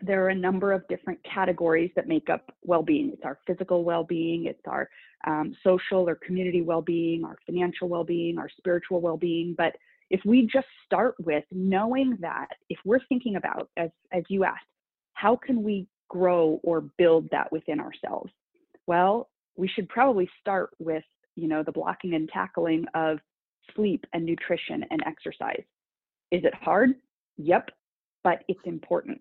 there 0.00 0.24
are 0.24 0.30
a 0.30 0.34
number 0.34 0.72
of 0.72 0.88
different 0.88 1.20
categories 1.22 1.90
that 1.94 2.08
make 2.08 2.30
up 2.30 2.50
well-being. 2.62 3.10
It's 3.12 3.24
our 3.24 3.38
physical 3.46 3.84
well-being, 3.84 4.46
it's 4.46 4.66
our 4.66 4.88
um, 5.26 5.54
social 5.62 6.08
or 6.08 6.14
community 6.16 6.62
well-being, 6.62 7.24
our 7.24 7.36
financial 7.46 7.88
well-being, 7.88 8.38
our 8.38 8.48
spiritual 8.58 9.00
well-being. 9.00 9.54
But 9.56 9.76
If 10.10 10.20
we 10.24 10.48
just 10.52 10.66
start 10.84 11.14
with 11.20 11.44
knowing 11.52 12.18
that, 12.20 12.48
if 12.68 12.78
we're 12.84 13.04
thinking 13.08 13.36
about, 13.36 13.70
as, 13.76 13.90
as 14.12 14.24
you 14.28 14.44
asked, 14.44 14.64
how 15.14 15.36
can 15.36 15.62
we 15.62 15.86
grow 16.08 16.60
or 16.64 16.80
build 16.98 17.28
that 17.30 17.50
within 17.52 17.78
ourselves? 17.78 18.32
Well, 18.86 19.28
we 19.60 19.68
should 19.68 19.88
probably 19.88 20.28
start 20.40 20.70
with, 20.78 21.04
you 21.36 21.46
know, 21.46 21.62
the 21.62 21.70
blocking 21.70 22.14
and 22.14 22.28
tackling 22.30 22.86
of 22.94 23.18
sleep 23.76 24.04
and 24.14 24.24
nutrition 24.24 24.84
and 24.90 25.02
exercise. 25.06 25.62
Is 26.30 26.42
it 26.44 26.54
hard? 26.54 26.94
Yep, 27.36 27.70
but 28.24 28.42
it's 28.48 28.60
important. 28.64 29.20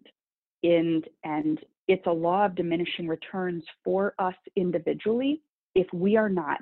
And, 0.63 1.05
and 1.23 1.59
it's 1.87 2.05
a 2.07 2.11
law 2.11 2.45
of 2.45 2.55
diminishing 2.55 3.07
returns 3.07 3.63
for 3.83 4.13
us 4.17 4.35
individually 4.55 5.41
if 5.75 5.87
we 5.93 6.15
are 6.15 6.29
not 6.29 6.61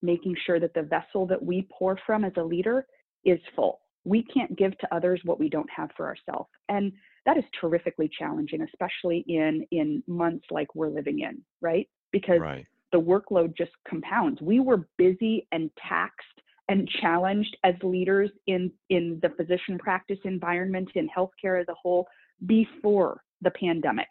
making 0.00 0.34
sure 0.46 0.58
that 0.58 0.74
the 0.74 0.82
vessel 0.82 1.26
that 1.26 1.42
we 1.42 1.68
pour 1.70 1.98
from 2.06 2.24
as 2.24 2.32
a 2.38 2.42
leader 2.42 2.86
is 3.24 3.40
full. 3.54 3.80
We 4.04 4.22
can't 4.22 4.56
give 4.56 4.76
to 4.78 4.94
others 4.94 5.20
what 5.24 5.38
we 5.38 5.50
don't 5.50 5.68
have 5.70 5.90
for 5.96 6.06
ourselves. 6.06 6.48
And 6.68 6.92
that 7.26 7.36
is 7.36 7.44
terrifically 7.60 8.08
challenging, 8.18 8.62
especially 8.62 9.24
in 9.28 9.66
in 9.70 10.02
months 10.06 10.46
like 10.50 10.74
we're 10.74 10.88
living 10.88 11.20
in, 11.20 11.42
right? 11.60 11.88
Because 12.10 12.40
right. 12.40 12.64
The 12.92 13.00
workload 13.00 13.56
just 13.56 13.72
compounds. 13.88 14.40
We 14.40 14.60
were 14.60 14.88
busy 14.96 15.46
and 15.52 15.70
taxed 15.88 16.26
and 16.68 16.88
challenged 17.00 17.56
as 17.64 17.74
leaders 17.82 18.30
in 18.46 18.70
in 18.90 19.18
the 19.22 19.30
physician 19.30 19.78
practice 19.78 20.18
environment 20.24 20.90
in 20.94 21.08
healthcare 21.08 21.60
as 21.60 21.68
a 21.68 21.74
whole 21.74 22.06
before 22.46 23.22
the 23.42 23.50
pandemic 23.50 24.08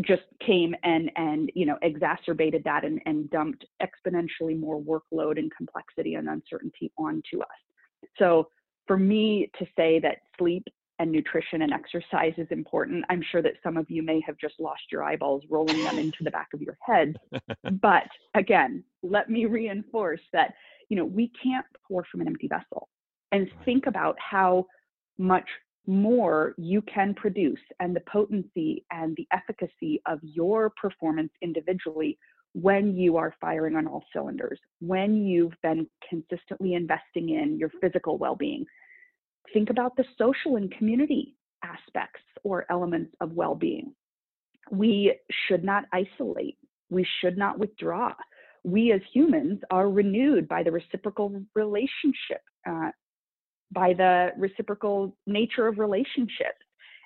just 0.00 0.22
came 0.44 0.74
and 0.82 1.10
and 1.16 1.50
you 1.54 1.66
know 1.66 1.78
exacerbated 1.82 2.64
that 2.64 2.84
and, 2.84 3.00
and 3.06 3.30
dumped 3.30 3.64
exponentially 3.82 4.58
more 4.58 4.80
workload 4.80 5.38
and 5.38 5.52
complexity 5.56 6.14
and 6.14 6.28
uncertainty 6.28 6.90
onto 6.98 7.40
us 7.40 7.58
so 8.18 8.48
for 8.86 8.96
me 8.96 9.50
to 9.58 9.66
say 9.76 10.00
that 10.00 10.18
sleep 10.38 10.64
and 10.98 11.10
nutrition 11.10 11.62
and 11.62 11.72
exercise 11.72 12.34
is 12.38 12.46
important. 12.50 13.04
I'm 13.08 13.22
sure 13.30 13.42
that 13.42 13.54
some 13.62 13.76
of 13.76 13.90
you 13.90 14.02
may 14.02 14.20
have 14.26 14.38
just 14.38 14.54
lost 14.60 14.82
your 14.92 15.02
eyeballs 15.02 15.42
rolling 15.50 15.82
them 15.82 15.98
into 15.98 16.22
the 16.22 16.30
back 16.30 16.48
of 16.54 16.62
your 16.62 16.78
head. 16.80 17.16
But 17.80 18.08
again 18.34 18.84
let 19.02 19.30
me 19.30 19.46
reinforce 19.46 20.20
that 20.32 20.54
you 20.88 20.96
know 20.96 21.04
we 21.04 21.30
can't 21.42 21.66
pour 21.86 22.04
from 22.10 22.20
an 22.20 22.26
empty 22.26 22.48
vessel. 22.48 22.88
And 23.32 23.50
think 23.64 23.86
about 23.86 24.16
how 24.18 24.66
much 25.18 25.48
more 25.86 26.54
you 26.56 26.80
can 26.82 27.14
produce 27.14 27.60
and 27.80 27.94
the 27.94 28.00
potency 28.00 28.84
and 28.90 29.14
the 29.16 29.26
efficacy 29.32 30.00
of 30.06 30.18
your 30.22 30.70
performance 30.70 31.30
individually 31.42 32.18
when 32.54 32.96
you 32.96 33.16
are 33.16 33.34
firing 33.40 33.76
on 33.76 33.86
all 33.86 34.04
cylinders, 34.12 34.58
when 34.80 35.26
you've 35.26 35.54
been 35.62 35.86
consistently 36.08 36.74
investing 36.74 37.30
in 37.30 37.58
your 37.58 37.70
physical 37.80 38.16
well 38.16 38.36
being. 38.36 38.64
Think 39.52 39.70
about 39.70 39.96
the 39.96 40.04
social 40.18 40.56
and 40.56 40.70
community 40.76 41.36
aspects 41.62 42.22
or 42.42 42.66
elements 42.70 43.14
of 43.20 43.32
well 43.32 43.54
being. 43.54 43.94
We 44.70 45.18
should 45.46 45.64
not 45.64 45.84
isolate, 45.92 46.58
we 46.90 47.06
should 47.20 47.36
not 47.36 47.58
withdraw. 47.58 48.12
We 48.64 48.92
as 48.92 49.00
humans 49.12 49.60
are 49.70 49.90
renewed 49.90 50.48
by 50.48 50.62
the 50.62 50.72
reciprocal 50.72 51.42
relationship 51.54 52.40
uh, 52.66 52.90
by 53.74 53.92
the 53.92 54.30
reciprocal 54.38 55.16
nature 55.26 55.66
of 55.66 55.78
relationships. 55.78 56.64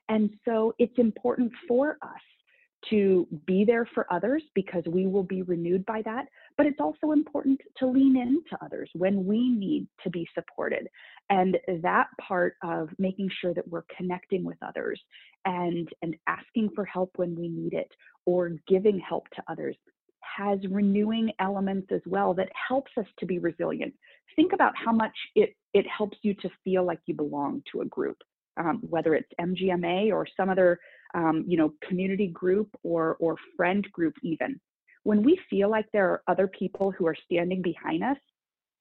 And 0.09 0.31
so 0.45 0.75
it's 0.79 0.99
important 0.99 1.53
for 1.67 1.99
us 2.03 2.21
to 2.91 3.27
be 3.47 3.65
there 3.65 3.89
for 3.95 4.11
others 4.13 4.43
because 4.55 4.85
we 4.87 5.07
will 5.07 5.25
be 5.25 5.43
renewed 5.43 5.85
by 5.85 6.03
that. 6.03 6.27
But 6.57 6.67
it's 6.67 6.81
also 6.81 7.13
important 7.13 7.61
to 7.79 7.87
lean 7.87 8.17
into 8.17 8.57
others 8.65 8.89
when 8.95 9.27
we 9.27 9.49
need 9.49 9.89
to 10.05 10.11
be 10.11 10.29
supported. 10.35 10.89
And 11.31 11.59
that 11.83 12.09
part 12.21 12.55
of 12.63 12.89
making 12.99 13.31
sure 13.41 13.53
that 13.55 13.69
we're 13.69 13.85
connecting 13.97 14.45
with 14.45 14.57
others 14.63 15.01
and, 15.45 15.89
and 16.03 16.17
asking 16.27 16.71
for 16.75 16.85
help 16.85 17.11
when 17.17 17.37
we 17.37 17.49
need 17.49 17.75
it 17.75 17.91
or 18.25 18.53
giving 18.67 18.99
help 18.99 19.29
to 19.35 19.43
others 19.49 19.77
has 20.23 20.59
renewing 20.71 21.31
elements 21.41 21.89
as 21.93 22.01
well 22.07 22.35
that 22.35 22.49
helps 22.69 22.91
us 22.99 23.07
to 23.19 23.27
be 23.27 23.39
resilient. 23.39 23.93
Think 24.37 24.53
about 24.53 24.73
how 24.77 24.93
much 24.93 25.15
it, 25.35 25.55
it 25.75 25.87
helps 25.87 26.17
you 26.23 26.35
to 26.35 26.51
feel 26.65 26.85
like 26.85 27.01
you 27.07 27.15
belong 27.15 27.63
to 27.73 27.81
a 27.83 27.85
group, 27.87 28.17
um, 28.57 28.81
whether 28.89 29.15
it's 29.15 29.29
MGMA 29.41 30.13
or 30.13 30.27
some 30.37 30.49
other 30.49 30.79
um, 31.15 31.45
you 31.47 31.57
know, 31.57 31.73
community 31.87 32.29
group 32.29 32.69
or, 32.83 33.17
or 33.21 33.37
friend 33.57 33.87
group 33.93 34.15
even. 34.23 34.61
When 35.05 35.23
we 35.23 35.41
feel 35.49 35.71
like 35.71 35.87
there 35.93 36.11
are 36.11 36.23
other 36.29 36.49
people 36.49 36.91
who 36.91 37.07
are 37.07 37.17
standing 37.25 37.63
behind 37.63 38.05
us, 38.05 38.19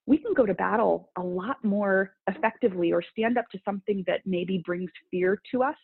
we 0.07 0.17
can 0.17 0.33
go 0.33 0.45
to 0.45 0.53
battle 0.53 1.09
a 1.17 1.21
lot 1.21 1.63
more 1.63 2.13
effectively 2.27 2.91
or 2.91 3.03
stand 3.11 3.37
up 3.37 3.45
to 3.51 3.59
something 3.63 4.03
that 4.07 4.21
maybe 4.25 4.63
brings 4.65 4.89
fear 5.11 5.39
to 5.51 5.61
us 5.61 5.75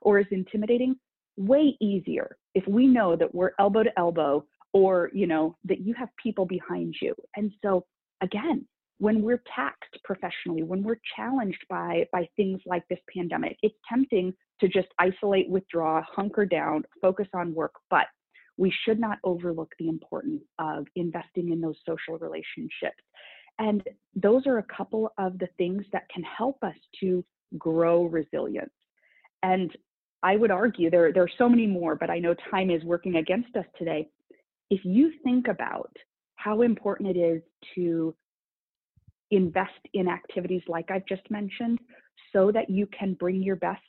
or 0.00 0.18
is 0.18 0.26
intimidating 0.30 0.96
way 1.36 1.76
easier 1.80 2.36
if 2.54 2.66
we 2.66 2.86
know 2.86 3.16
that 3.16 3.34
we're 3.34 3.52
elbow 3.58 3.82
to 3.82 3.98
elbow 3.98 4.44
or 4.72 5.10
you 5.12 5.26
know 5.26 5.56
that 5.64 5.80
you 5.80 5.92
have 5.94 6.08
people 6.22 6.46
behind 6.46 6.94
you. 7.02 7.14
And 7.36 7.52
so 7.62 7.84
again 8.22 8.66
when 8.98 9.20
we're 9.20 9.42
taxed 9.54 9.98
professionally 10.04 10.62
when 10.62 10.82
we're 10.82 11.00
challenged 11.16 11.64
by 11.68 12.06
by 12.12 12.28
things 12.36 12.60
like 12.66 12.84
this 12.88 13.00
pandemic 13.12 13.56
it's 13.62 13.74
tempting 13.88 14.32
to 14.60 14.68
just 14.68 14.88
isolate 14.98 15.48
withdraw 15.50 16.02
hunker 16.06 16.46
down 16.46 16.84
focus 17.00 17.26
on 17.34 17.52
work 17.54 17.72
but 17.90 18.06
we 18.58 18.72
should 18.84 19.00
not 19.00 19.18
overlook 19.24 19.72
the 19.78 19.88
importance 19.88 20.42
of 20.58 20.86
investing 20.94 21.50
in 21.50 21.60
those 21.60 21.76
social 21.88 22.18
relationships 22.18 23.02
and 23.62 23.80
those 24.16 24.44
are 24.48 24.58
a 24.58 24.64
couple 24.76 25.12
of 25.18 25.38
the 25.38 25.46
things 25.56 25.84
that 25.92 26.08
can 26.08 26.24
help 26.24 26.58
us 26.64 26.74
to 26.98 27.24
grow 27.56 28.06
resilience. 28.06 28.72
And 29.44 29.70
I 30.24 30.34
would 30.34 30.50
argue 30.50 30.90
there, 30.90 31.12
there 31.12 31.22
are 31.22 31.38
so 31.38 31.48
many 31.48 31.68
more, 31.68 31.94
but 31.94 32.10
I 32.10 32.18
know 32.18 32.34
time 32.50 32.70
is 32.70 32.82
working 32.82 33.16
against 33.16 33.54
us 33.54 33.64
today. 33.78 34.08
If 34.70 34.84
you 34.84 35.12
think 35.22 35.46
about 35.46 35.94
how 36.34 36.62
important 36.62 37.16
it 37.16 37.18
is 37.18 37.40
to 37.76 38.12
invest 39.30 39.70
in 39.94 40.08
activities 40.08 40.62
like 40.66 40.90
I've 40.90 41.06
just 41.06 41.30
mentioned 41.30 41.78
so 42.32 42.50
that 42.50 42.68
you 42.68 42.88
can 42.88 43.14
bring 43.14 43.44
your 43.44 43.56
best 43.56 43.80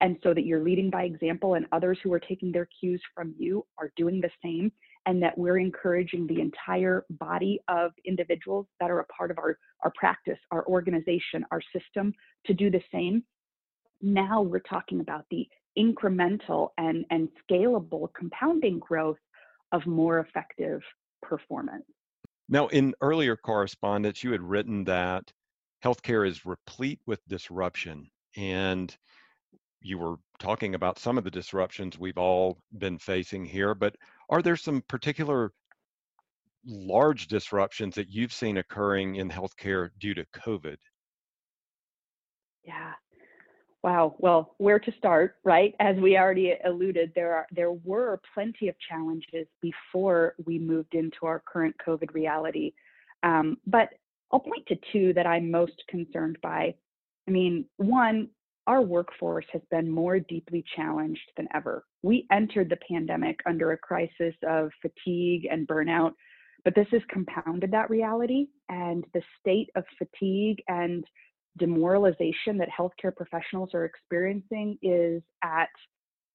and 0.00 0.16
so 0.22 0.32
that 0.32 0.46
you're 0.46 0.62
leading 0.62 0.88
by 0.88 1.02
example 1.02 1.54
and 1.54 1.66
others 1.70 1.98
who 2.02 2.12
are 2.14 2.20
taking 2.20 2.50
their 2.50 2.68
cues 2.80 3.02
from 3.14 3.34
you 3.38 3.66
are 3.76 3.92
doing 3.94 4.22
the 4.22 4.30
same 4.42 4.72
and 5.06 5.22
that 5.22 5.36
we're 5.36 5.58
encouraging 5.58 6.26
the 6.26 6.40
entire 6.40 7.04
body 7.10 7.60
of 7.68 7.92
individuals 8.04 8.66
that 8.80 8.90
are 8.90 9.00
a 9.00 9.06
part 9.06 9.30
of 9.30 9.38
our, 9.38 9.58
our 9.82 9.92
practice, 9.98 10.38
our 10.50 10.66
organization, 10.66 11.44
our 11.50 11.60
system 11.72 12.12
to 12.46 12.54
do 12.54 12.70
the 12.70 12.82
same. 12.92 13.22
Now 14.00 14.42
we're 14.42 14.60
talking 14.60 15.00
about 15.00 15.24
the 15.30 15.46
incremental 15.78 16.70
and, 16.78 17.04
and 17.10 17.28
scalable 17.48 18.08
compounding 18.14 18.78
growth 18.78 19.18
of 19.72 19.86
more 19.86 20.20
effective 20.20 20.80
performance. 21.22 21.84
Now, 22.48 22.68
in 22.68 22.94
earlier 23.00 23.36
correspondence, 23.36 24.24
you 24.24 24.32
had 24.32 24.42
written 24.42 24.84
that 24.84 25.30
healthcare 25.84 26.26
is 26.26 26.46
replete 26.46 27.00
with 27.06 27.20
disruption. 27.28 28.10
And 28.36 28.96
you 29.80 29.98
were 29.98 30.16
talking 30.38 30.74
about 30.74 30.98
some 30.98 31.18
of 31.18 31.24
the 31.24 31.30
disruptions 31.30 31.98
we've 31.98 32.18
all 32.18 32.58
been 32.78 32.98
facing 32.98 33.44
here, 33.44 33.74
but 33.74 33.96
are 34.28 34.42
there 34.42 34.56
some 34.56 34.82
particular 34.88 35.52
large 36.66 37.28
disruptions 37.28 37.94
that 37.94 38.08
you've 38.10 38.32
seen 38.32 38.58
occurring 38.58 39.16
in 39.16 39.28
healthcare 39.30 39.90
due 39.98 40.14
to 40.14 40.24
COVID? 40.34 40.76
Yeah, 42.64 42.92
Wow. 43.82 44.16
Well, 44.18 44.54
where 44.58 44.80
to 44.80 44.92
start, 44.98 45.36
right? 45.44 45.74
As 45.78 45.96
we 45.96 46.18
already 46.18 46.54
alluded, 46.64 47.12
there 47.14 47.34
are 47.34 47.46
there 47.52 47.72
were 47.72 48.20
plenty 48.34 48.68
of 48.68 48.74
challenges 48.88 49.46
before 49.62 50.34
we 50.44 50.58
moved 50.58 50.94
into 50.94 51.18
our 51.24 51.42
current 51.46 51.76
COVID 51.86 52.12
reality. 52.12 52.72
Um, 53.22 53.56
but 53.66 53.90
I'll 54.32 54.40
point 54.40 54.66
to 54.66 54.76
two 54.92 55.12
that 55.14 55.26
I'm 55.26 55.50
most 55.50 55.80
concerned 55.88 56.38
by. 56.42 56.74
I 57.28 57.30
mean, 57.30 57.66
one, 57.76 58.28
our 58.68 58.82
workforce 58.82 59.46
has 59.52 59.62
been 59.70 59.90
more 59.90 60.20
deeply 60.20 60.62
challenged 60.76 61.32
than 61.36 61.48
ever. 61.54 61.84
We 62.02 62.26
entered 62.30 62.68
the 62.68 62.78
pandemic 62.88 63.40
under 63.46 63.72
a 63.72 63.78
crisis 63.78 64.34
of 64.46 64.70
fatigue 64.82 65.48
and 65.50 65.66
burnout, 65.66 66.12
but 66.64 66.74
this 66.74 66.86
has 66.92 67.00
compounded 67.08 67.70
that 67.70 67.88
reality. 67.88 68.48
And 68.68 69.04
the 69.14 69.22
state 69.40 69.70
of 69.74 69.84
fatigue 69.98 70.62
and 70.68 71.02
demoralization 71.58 72.58
that 72.58 72.68
healthcare 72.78 73.16
professionals 73.16 73.70
are 73.72 73.86
experiencing 73.86 74.78
is 74.82 75.22
at 75.42 75.70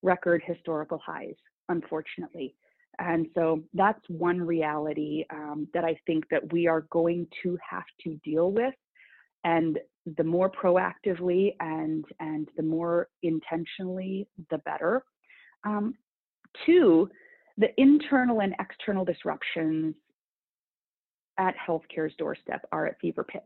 record 0.02 0.42
historical 0.44 1.00
highs, 1.06 1.36
unfortunately. 1.68 2.56
And 2.98 3.28
so 3.34 3.62
that's 3.74 4.02
one 4.08 4.40
reality 4.40 5.24
um, 5.32 5.68
that 5.72 5.84
I 5.84 5.96
think 6.04 6.28
that 6.30 6.52
we 6.52 6.66
are 6.66 6.82
going 6.90 7.28
to 7.44 7.56
have 7.68 7.84
to 8.02 8.16
deal 8.24 8.50
with. 8.50 8.74
And 9.44 9.78
the 10.16 10.24
more 10.24 10.50
proactively 10.50 11.54
and 11.60 12.04
and 12.20 12.48
the 12.56 12.62
more 12.62 13.08
intentionally, 13.22 14.26
the 14.50 14.58
better. 14.58 15.04
Um, 15.64 15.94
two, 16.66 17.08
the 17.56 17.68
internal 17.80 18.40
and 18.40 18.54
external 18.60 19.04
disruptions 19.04 19.94
at 21.38 21.54
healthcare's 21.56 22.14
doorstep 22.16 22.66
are 22.70 22.86
at 22.86 23.00
fever 23.00 23.24
pitch 23.24 23.42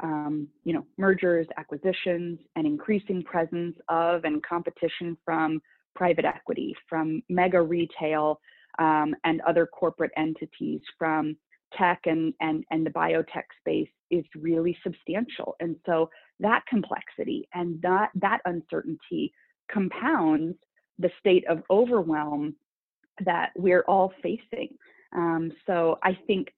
um, 0.00 0.48
you 0.64 0.72
know, 0.72 0.84
mergers, 0.98 1.46
acquisitions, 1.56 2.38
and 2.56 2.66
increasing 2.66 3.22
presence 3.22 3.76
of 3.88 4.24
and 4.24 4.42
competition 4.42 5.16
from 5.24 5.60
private 5.94 6.24
equity, 6.24 6.74
from 6.88 7.22
mega 7.28 7.60
retail 7.60 8.40
um, 8.78 9.14
and 9.24 9.40
other 9.42 9.66
corporate 9.66 10.10
entities, 10.16 10.80
from 10.98 11.36
tech 11.76 12.00
and, 12.06 12.34
and, 12.40 12.64
and 12.70 12.84
the 12.86 12.90
biotech 12.90 13.44
space 13.60 13.88
is 14.10 14.24
really 14.36 14.76
substantial. 14.82 15.56
And 15.60 15.76
so 15.86 16.10
that 16.40 16.64
complexity 16.68 17.48
and 17.54 17.80
that, 17.82 18.10
that 18.16 18.40
uncertainty 18.44 19.32
compounds 19.70 20.56
the 20.98 21.10
state 21.18 21.44
of 21.48 21.62
overwhelm 21.70 22.54
that 23.24 23.50
we're 23.56 23.84
all 23.88 24.12
facing. 24.22 24.68
Um, 25.14 25.52
so 25.66 25.98
I 26.02 26.18
think 26.26 26.48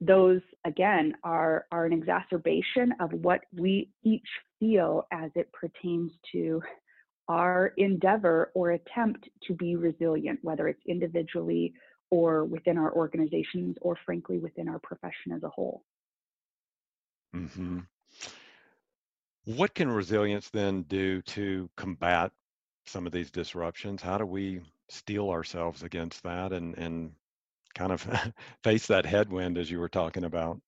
those 0.00 0.40
again 0.64 1.14
are 1.22 1.66
are 1.70 1.86
an 1.86 1.92
exacerbation 1.92 2.92
of 3.00 3.12
what 3.12 3.40
we 3.56 3.88
each 4.02 4.26
feel 4.58 5.06
as 5.12 5.30
it 5.36 5.50
pertains 5.52 6.10
to 6.32 6.60
our 7.28 7.72
endeavor 7.76 8.50
or 8.54 8.72
attempt 8.72 9.28
to 9.46 9.54
be 9.54 9.76
resilient, 9.76 10.40
whether 10.42 10.66
it's 10.66 10.82
individually 10.86 11.72
or 12.12 12.44
within 12.44 12.76
our 12.76 12.92
organizations 12.92 13.76
or 13.80 13.96
frankly 14.04 14.38
within 14.38 14.68
our 14.68 14.78
profession 14.78 15.32
as 15.34 15.42
a 15.42 15.48
whole. 15.48 15.82
Mm-hmm. 17.34 17.78
What 19.46 19.74
can 19.74 19.88
resilience 19.88 20.50
then 20.50 20.82
do 20.82 21.22
to 21.22 21.70
combat 21.76 22.30
some 22.86 23.06
of 23.06 23.12
these 23.12 23.30
disruptions? 23.30 24.02
How 24.02 24.18
do 24.18 24.26
we 24.26 24.60
steel 24.90 25.30
ourselves 25.30 25.82
against 25.82 26.22
that 26.24 26.52
and, 26.52 26.76
and 26.76 27.12
kind 27.74 27.92
of 27.92 28.02
face 28.62 28.86
that 28.88 29.06
headwind 29.06 29.56
as 29.56 29.70
you 29.70 29.78
were 29.78 29.88
talking 29.88 30.24
about. 30.24 30.60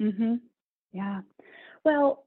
Mhm. 0.00 0.40
Yeah. 0.92 1.20
Well, 1.84 2.24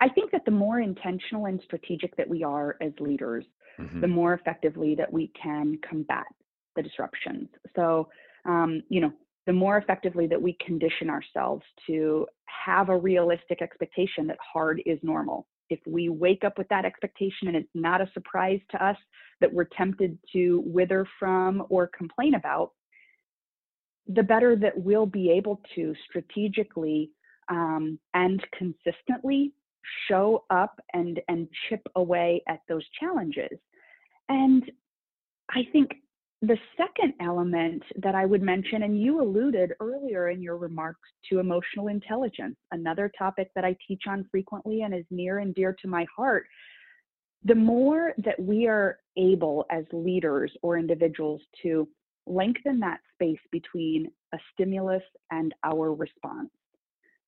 I 0.00 0.08
think 0.08 0.32
that 0.32 0.46
the 0.46 0.50
more 0.50 0.80
intentional 0.80 1.46
and 1.46 1.60
strategic 1.62 2.16
that 2.16 2.28
we 2.28 2.42
are 2.42 2.76
as 2.80 2.92
leaders, 2.98 3.44
mm-hmm. 3.78 4.00
the 4.00 4.08
more 4.08 4.32
effectively 4.32 4.94
that 4.94 5.12
we 5.12 5.28
can 5.40 5.78
combat 5.88 6.26
the 6.76 6.82
disruptions. 6.82 7.48
So, 7.76 8.08
um, 8.46 8.82
you 8.88 9.00
know, 9.00 9.12
the 9.46 9.52
more 9.52 9.76
effectively 9.76 10.26
that 10.26 10.40
we 10.40 10.56
condition 10.64 11.10
ourselves 11.10 11.62
to 11.86 12.26
have 12.46 12.88
a 12.88 12.96
realistic 12.96 13.60
expectation 13.60 14.26
that 14.26 14.38
hard 14.40 14.82
is 14.86 14.98
normal. 15.02 15.46
If 15.70 15.80
we 15.86 16.08
wake 16.08 16.44
up 16.44 16.58
with 16.58 16.68
that 16.68 16.84
expectation 16.84 17.48
and 17.48 17.56
it's 17.56 17.68
not 17.74 18.00
a 18.00 18.10
surprise 18.14 18.60
to 18.70 18.84
us 18.84 18.96
that 19.40 19.52
we're 19.52 19.64
tempted 19.64 20.18
to 20.32 20.62
wither 20.66 21.06
from 21.18 21.64
or 21.68 21.90
complain 21.96 22.34
about, 22.34 22.72
the 24.06 24.22
better 24.22 24.56
that 24.56 24.76
we'll 24.76 25.06
be 25.06 25.30
able 25.30 25.60
to 25.74 25.94
strategically 26.08 27.10
um, 27.48 27.98
and 28.12 28.44
consistently 28.56 29.52
show 30.08 30.44
up 30.50 30.80
and 30.94 31.20
and 31.28 31.48
chip 31.68 31.82
away 31.96 32.42
at 32.48 32.60
those 32.68 32.84
challenges. 32.98 33.58
And 34.28 34.70
I 35.50 35.66
think 35.72 35.96
the 36.46 36.58
second 36.76 37.14
element 37.20 37.82
that 37.96 38.14
I 38.14 38.26
would 38.26 38.42
mention, 38.42 38.82
and 38.82 39.00
you 39.00 39.20
alluded 39.20 39.72
earlier 39.80 40.30
in 40.30 40.42
your 40.42 40.56
remarks 40.56 41.08
to 41.30 41.38
emotional 41.38 41.88
intelligence, 41.88 42.56
another 42.72 43.10
topic 43.16 43.50
that 43.54 43.64
I 43.64 43.76
teach 43.86 44.02
on 44.08 44.26
frequently 44.30 44.82
and 44.82 44.94
is 44.94 45.04
near 45.10 45.38
and 45.38 45.54
dear 45.54 45.76
to 45.82 45.88
my 45.88 46.06
heart. 46.14 46.46
The 47.44 47.54
more 47.54 48.14
that 48.18 48.40
we 48.40 48.66
are 48.66 48.98
able 49.16 49.66
as 49.70 49.84
leaders 49.92 50.52
or 50.62 50.78
individuals 50.78 51.42
to 51.62 51.88
lengthen 52.26 52.80
that 52.80 53.00
space 53.12 53.40
between 53.52 54.10
a 54.32 54.38
stimulus 54.52 55.02
and 55.30 55.54
our 55.62 55.92
response, 55.92 56.50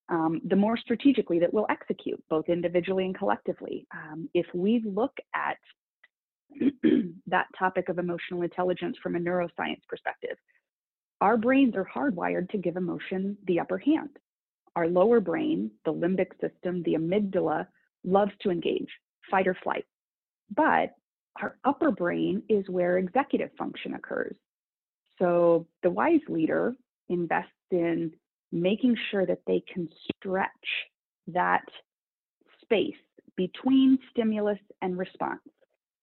um, 0.08 0.40
the 0.44 0.56
more 0.56 0.76
strategically 0.76 1.38
that 1.38 1.52
we'll 1.52 1.66
execute, 1.68 2.23
both 2.30 2.49
individually 2.49 3.04
and 3.04 3.16
collectively. 3.16 3.87
Um, 3.92 4.28
if 4.35 4.46
we 4.54 4.82
look 4.85 5.12
at 5.35 5.58
that 7.26 7.46
topic 7.58 7.88
of 7.88 7.98
emotional 7.98 8.42
intelligence 8.42 8.96
from 9.02 9.16
a 9.16 9.18
neuroscience 9.18 9.80
perspective. 9.88 10.36
Our 11.21 11.36
brains 11.36 11.75
are 11.76 11.88
hardwired 11.95 12.50
to 12.50 12.58
give 12.58 12.76
emotion 12.76 13.36
the 13.47 13.60
upper 13.60 13.78
hand. 13.78 14.10
Our 14.75 14.88
lower 14.88 15.21
brain, 15.21 15.71
the 15.84 15.92
limbic 15.92 16.32
system, 16.40 16.82
the 16.82 16.95
amygdala, 16.95 17.66
loves 18.04 18.32
to 18.42 18.50
engage, 18.50 18.88
fight 19.30 19.49
or 19.49 19.56
flight. 19.62 19.86
But 20.54 20.95
our 21.40 21.56
upper 21.64 21.90
brain 21.90 22.42
is 22.49 22.69
where 22.69 22.99
executive 22.99 23.50
function 23.58 23.95
occurs. 23.95 24.36
So 25.19 25.66
the 25.82 25.90
wise 25.90 26.21
leader 26.28 26.75
invests 27.08 27.50
in 27.71 28.12
making 28.52 28.97
sure 29.10 29.26
that 29.26 29.40
they 29.47 29.62
can 29.73 29.88
stretch 30.14 30.50
that 31.28 31.64
space 32.62 32.95
between 33.36 33.99
stimulus 34.10 34.58
and 34.82 34.99
response 34.99 35.40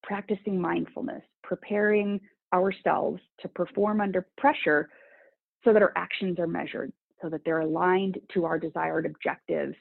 practicing 0.03 0.59
mindfulness, 0.59 1.23
preparing 1.43 2.19
ourselves 2.53 3.21
to 3.39 3.47
perform 3.47 4.01
under 4.01 4.27
pressure 4.37 4.89
so 5.63 5.73
that 5.73 5.81
our 5.81 5.93
actions 5.95 6.39
are 6.39 6.47
measured, 6.47 6.91
so 7.21 7.29
that 7.29 7.41
they're 7.45 7.61
aligned 7.61 8.19
to 8.33 8.45
our 8.45 8.59
desired 8.59 9.05
objectives, 9.05 9.75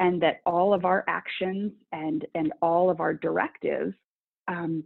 and 0.00 0.20
that 0.22 0.40
all 0.46 0.72
of 0.72 0.84
our 0.84 1.04
actions 1.08 1.72
and, 1.92 2.26
and 2.34 2.52
all 2.62 2.90
of 2.90 3.00
our 3.00 3.14
directives 3.14 3.94
um, 4.48 4.82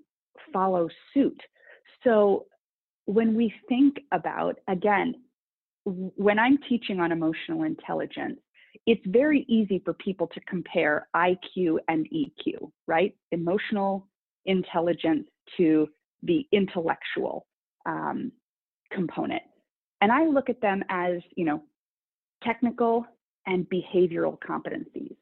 follow 0.53 0.88
suit. 1.14 1.40
So 2.05 2.46
when 3.07 3.35
we 3.35 3.53
think 3.68 3.96
about, 4.12 4.59
again, 4.68 5.14
when 5.85 6.38
I'm 6.38 6.59
teaching 6.68 7.01
on 7.01 7.12
emotional 7.12 7.62
intelligence, 7.62 8.38
it's 8.87 9.05
very 9.07 9.44
easy 9.48 9.81
for 9.85 9.94
people 9.94 10.27
to 10.29 10.40
compare 10.40 11.09
IQ 11.16 11.79
and 11.88 12.07
EQ, 12.11 12.70
right? 12.87 13.14
Emotional 13.33 14.07
intelligence 14.48 15.26
to 15.56 15.88
the 16.24 16.44
intellectual 16.50 17.46
um, 17.87 18.32
component. 18.90 19.42
And 20.00 20.11
I 20.11 20.26
look 20.26 20.48
at 20.50 20.61
them 20.61 20.82
as, 20.88 21.20
you 21.37 21.44
know, 21.44 21.62
technical 22.42 23.06
and 23.46 23.66
behavioral 23.68 24.37
competencies. 24.38 25.16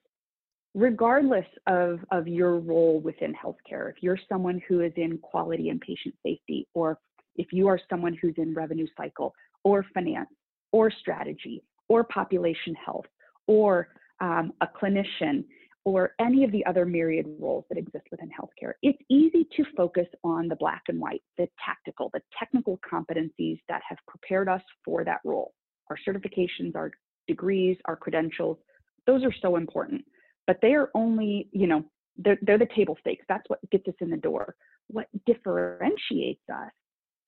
Regardless 0.74 1.46
of, 1.66 2.00
of 2.10 2.28
your 2.28 2.58
role 2.58 3.00
within 3.00 3.34
healthcare, 3.34 3.88
if 3.90 3.96
you're 4.02 4.18
someone 4.28 4.60
who 4.68 4.80
is 4.82 4.92
in 4.96 5.18
quality 5.18 5.70
and 5.70 5.80
patient 5.80 6.14
safety, 6.22 6.66
or 6.74 6.98
if 7.36 7.46
you 7.52 7.66
are 7.68 7.80
someone 7.88 8.16
who's 8.20 8.34
in 8.36 8.54
revenue 8.54 8.86
cycle, 8.96 9.32
or 9.64 9.84
finance, 9.94 10.28
or 10.72 10.90
strategy, 10.90 11.62
or 11.88 12.04
population 12.04 12.74
health, 12.74 13.06
or 13.46 13.88
um, 14.20 14.52
a 14.60 14.66
clinician 14.66 15.44
or 15.87 16.14
any 16.20 16.42
of 16.42 16.51
the 16.51 16.66
other 16.66 16.85
myriad 16.85 17.27
roles 17.38 17.64
that 17.68 17.79
exist 17.79 18.05
within 18.11 18.29
healthcare. 18.29 18.72
It's 18.83 18.99
easy 19.09 19.46
to 19.57 19.64
focus 19.77 20.09
on 20.25 20.49
the 20.49 20.57
black 20.57 20.83
and 20.88 21.01
white, 21.01 21.22
the 21.38 21.49
tactical, 21.64 22.11
the 22.12 22.20
technical 22.37 22.81
competencies 22.92 23.61
that 23.68 23.83
have 23.88 23.99
prepared 24.09 24.49
us 24.49 24.61
for 24.85 25.05
that 25.05 25.20
role. 25.25 25.55
Our 25.88 25.96
certifications, 26.07 26.75
our 26.75 26.90
degrees, 27.29 27.77
our 27.85 27.94
credentials, 27.94 28.59
those 29.07 29.22
are 29.22 29.33
so 29.40 29.55
important. 29.55 30.05
But 30.49 30.59
they 30.61 30.75
are 30.75 30.90
only, 30.94 31.49
you 31.53 31.68
know, 31.68 31.85
they're, 32.16 32.38
they're 32.42 32.59
the 32.59 32.68
table 32.75 32.96
stakes. 32.99 33.25
That's 33.29 33.49
what 33.49 33.61
gets 33.70 33.87
us 33.87 33.94
in 34.01 34.11
the 34.11 34.16
door. 34.16 34.57
What 34.88 35.07
differentiates 35.25 36.42
us 36.53 36.72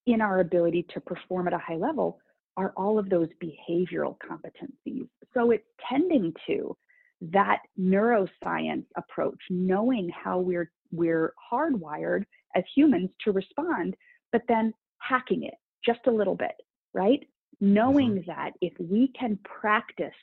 in 0.08 0.20
our 0.20 0.40
ability 0.40 0.84
to 0.94 1.00
perform 1.00 1.46
at 1.46 1.54
a 1.54 1.58
high 1.58 1.76
level 1.76 2.18
are 2.56 2.72
all 2.76 2.98
of 2.98 3.08
those 3.08 3.28
behavioral 3.40 4.16
competencies. 4.18 5.06
So 5.32 5.52
it's 5.52 5.64
tending 5.88 6.34
to 6.48 6.76
that 7.20 7.60
neuroscience 7.78 8.84
approach, 8.96 9.40
knowing 9.50 10.10
how 10.10 10.38
we're 10.38 10.70
we're 10.90 11.34
hardwired 11.52 12.24
as 12.54 12.64
humans 12.74 13.10
to 13.24 13.32
respond, 13.32 13.94
but 14.32 14.42
then 14.48 14.72
hacking 15.00 15.44
it 15.44 15.54
just 15.84 16.00
a 16.06 16.10
little 16.10 16.34
bit, 16.34 16.54
right? 16.94 17.26
Knowing 17.60 18.12
mm-hmm. 18.12 18.30
that 18.30 18.52
if 18.60 18.72
we 18.78 19.12
can 19.18 19.38
practice 19.44 20.14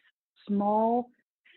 small 0.48 1.10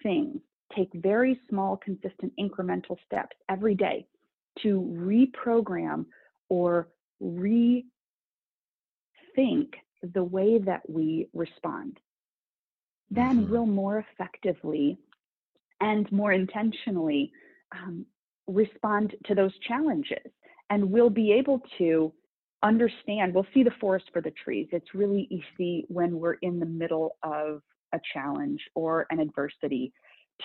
things, 0.02 0.40
take 0.74 0.90
very 0.94 1.40
small, 1.48 1.76
consistent, 1.76 2.32
incremental 2.38 2.96
steps 3.06 3.36
every 3.48 3.74
day 3.74 4.06
to 4.62 4.80
reprogram 4.94 6.04
or 6.48 6.88
rethink 7.22 7.82
the 10.14 10.24
way 10.24 10.58
that 10.58 10.82
we 10.88 11.28
respond, 11.32 11.98
then 13.10 13.42
mm-hmm. 13.42 13.52
we'll 13.52 13.66
more 13.66 14.04
effectively 14.12 14.98
and 15.80 16.10
more 16.12 16.32
intentionally 16.32 17.32
um, 17.72 18.06
respond 18.46 19.14
to 19.26 19.34
those 19.34 19.52
challenges. 19.66 20.32
And 20.70 20.90
we'll 20.90 21.10
be 21.10 21.32
able 21.32 21.60
to 21.78 22.12
understand, 22.62 23.34
we'll 23.34 23.46
see 23.54 23.62
the 23.62 23.70
forest 23.80 24.06
for 24.12 24.20
the 24.20 24.32
trees. 24.42 24.68
It's 24.72 24.94
really 24.94 25.28
easy 25.30 25.86
when 25.88 26.18
we're 26.18 26.34
in 26.42 26.58
the 26.58 26.66
middle 26.66 27.16
of 27.22 27.62
a 27.94 28.00
challenge 28.12 28.60
or 28.74 29.06
an 29.10 29.20
adversity 29.20 29.92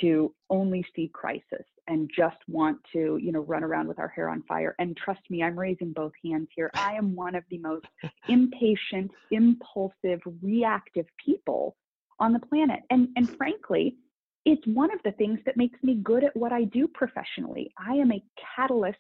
to 0.02 0.34
only 0.50 0.86
see 0.96 1.10
crisis 1.14 1.66
and 1.88 2.10
just 2.16 2.38
want 2.48 2.78
to, 2.94 3.20
you 3.22 3.32
know, 3.32 3.42
run 3.42 3.64
around 3.64 3.88
with 3.88 4.00
our 4.00 4.08
hair 4.08 4.30
on 4.30 4.42
fire. 4.44 4.76
And 4.80 4.98
trust 4.98 5.22
me, 5.30 5.44
I'm 5.44 5.60
raising 5.60 5.94
both 5.94 6.14
hands 6.24 6.48
here. 6.56 6.72
I 6.74 6.94
am 6.94 7.16
one 7.16 7.36
of 7.36 7.44
the 7.50 7.60
most 7.60 7.86
impatient, 8.28 9.12
impulsive, 9.32 10.22
reactive 10.42 11.06
people 11.24 11.76
on 12.20 12.34
the 12.34 12.40
planet. 12.40 12.80
And 12.90 13.10
and 13.16 13.30
frankly, 13.38 13.98
it's 14.46 14.66
one 14.68 14.94
of 14.94 15.00
the 15.04 15.14
things 15.14 15.40
that 15.46 15.58
makes 15.58 15.82
me 15.84 15.96
good 16.04 16.24
at 16.24 16.36
what 16.36 16.52
I 16.52 16.66
do 16.66 16.88
professionally. 16.88 17.72
I 17.78 17.94
am 17.94 18.12
a 18.12 18.24
catalyst 18.56 18.98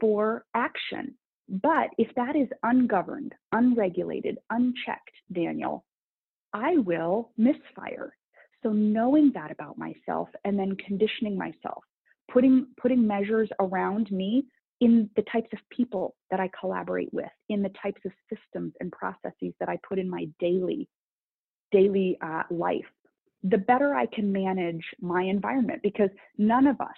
for 0.00 0.44
action. 0.54 1.14
But 1.48 1.90
if 1.98 2.14
that 2.16 2.36
is 2.36 2.48
ungoverned, 2.62 3.34
unregulated, 3.52 4.38
unchecked, 4.50 5.14
Daniel, 5.32 5.84
I 6.52 6.76
will 6.78 7.32
misfire. 7.36 8.16
So 8.62 8.70
knowing 8.70 9.32
that 9.34 9.50
about 9.50 9.76
myself 9.76 10.28
and 10.44 10.58
then 10.58 10.76
conditioning 10.76 11.36
myself, 11.36 11.84
putting 12.30 12.68
putting 12.80 13.06
measures 13.06 13.50
around 13.60 14.10
me 14.10 14.46
in 14.80 15.10
the 15.16 15.22
types 15.30 15.48
of 15.52 15.58
people 15.70 16.14
that 16.30 16.40
I 16.40 16.50
collaborate 16.58 17.12
with, 17.12 17.30
in 17.48 17.62
the 17.62 17.72
types 17.82 18.00
of 18.04 18.12
systems 18.30 18.72
and 18.80 18.90
processes 18.90 19.52
that 19.60 19.68
I 19.68 19.78
put 19.86 19.98
in 19.98 20.08
my 20.08 20.26
daily 20.38 20.88
daily 21.72 22.18
uh, 22.22 22.42
life, 22.50 22.84
the 23.42 23.58
better 23.58 23.94
I 23.94 24.06
can 24.06 24.32
manage 24.32 24.84
my 25.00 25.22
environment 25.22 25.80
because 25.82 26.10
none 26.38 26.66
of 26.66 26.80
us 26.80 26.88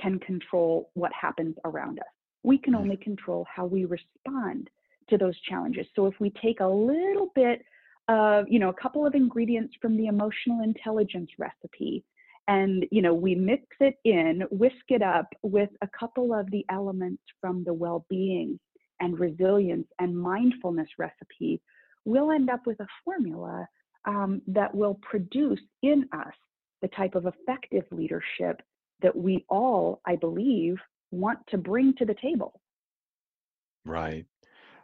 can 0.00 0.18
control 0.18 0.90
what 0.94 1.12
happens 1.12 1.56
around 1.64 1.98
us. 2.00 2.06
We 2.42 2.58
can 2.58 2.74
only 2.74 2.96
control 2.96 3.46
how 3.54 3.66
we 3.66 3.84
respond 3.84 4.68
to 5.10 5.18
those 5.18 5.38
challenges. 5.48 5.86
So 5.94 6.06
if 6.06 6.14
we 6.18 6.30
take 6.42 6.60
a 6.60 6.66
little 6.66 7.30
bit 7.34 7.62
of, 8.08 8.46
you 8.48 8.58
know, 8.58 8.68
a 8.68 8.82
couple 8.82 9.06
of 9.06 9.14
ingredients 9.14 9.74
from 9.80 9.96
the 9.96 10.06
emotional 10.06 10.62
intelligence 10.62 11.30
recipe 11.38 12.04
and, 12.48 12.84
you 12.90 13.02
know, 13.02 13.14
we 13.14 13.34
mix 13.36 13.64
it 13.80 13.94
in, 14.04 14.42
whisk 14.50 14.84
it 14.88 15.02
up 15.02 15.28
with 15.42 15.70
a 15.82 15.88
couple 15.98 16.34
of 16.34 16.50
the 16.50 16.64
elements 16.68 17.22
from 17.40 17.62
the 17.62 17.72
well-being 17.72 18.58
and 19.00 19.18
resilience 19.18 19.86
and 20.00 20.16
mindfulness 20.16 20.88
recipe, 20.98 21.60
we'll 22.04 22.32
end 22.32 22.50
up 22.50 22.66
with 22.66 22.80
a 22.80 22.86
formula 23.04 23.66
um, 24.04 24.42
that 24.48 24.74
will 24.74 24.98
produce 25.02 25.60
in 25.82 26.08
us 26.12 26.34
the 26.80 26.88
type 26.88 27.14
of 27.14 27.26
effective 27.26 27.84
leadership 27.90 28.62
that 29.00 29.14
we 29.14 29.44
all, 29.48 30.00
I 30.06 30.16
believe, 30.16 30.76
want 31.10 31.38
to 31.48 31.58
bring 31.58 31.94
to 31.94 32.04
the 32.04 32.14
table. 32.14 32.60
Right. 33.84 34.26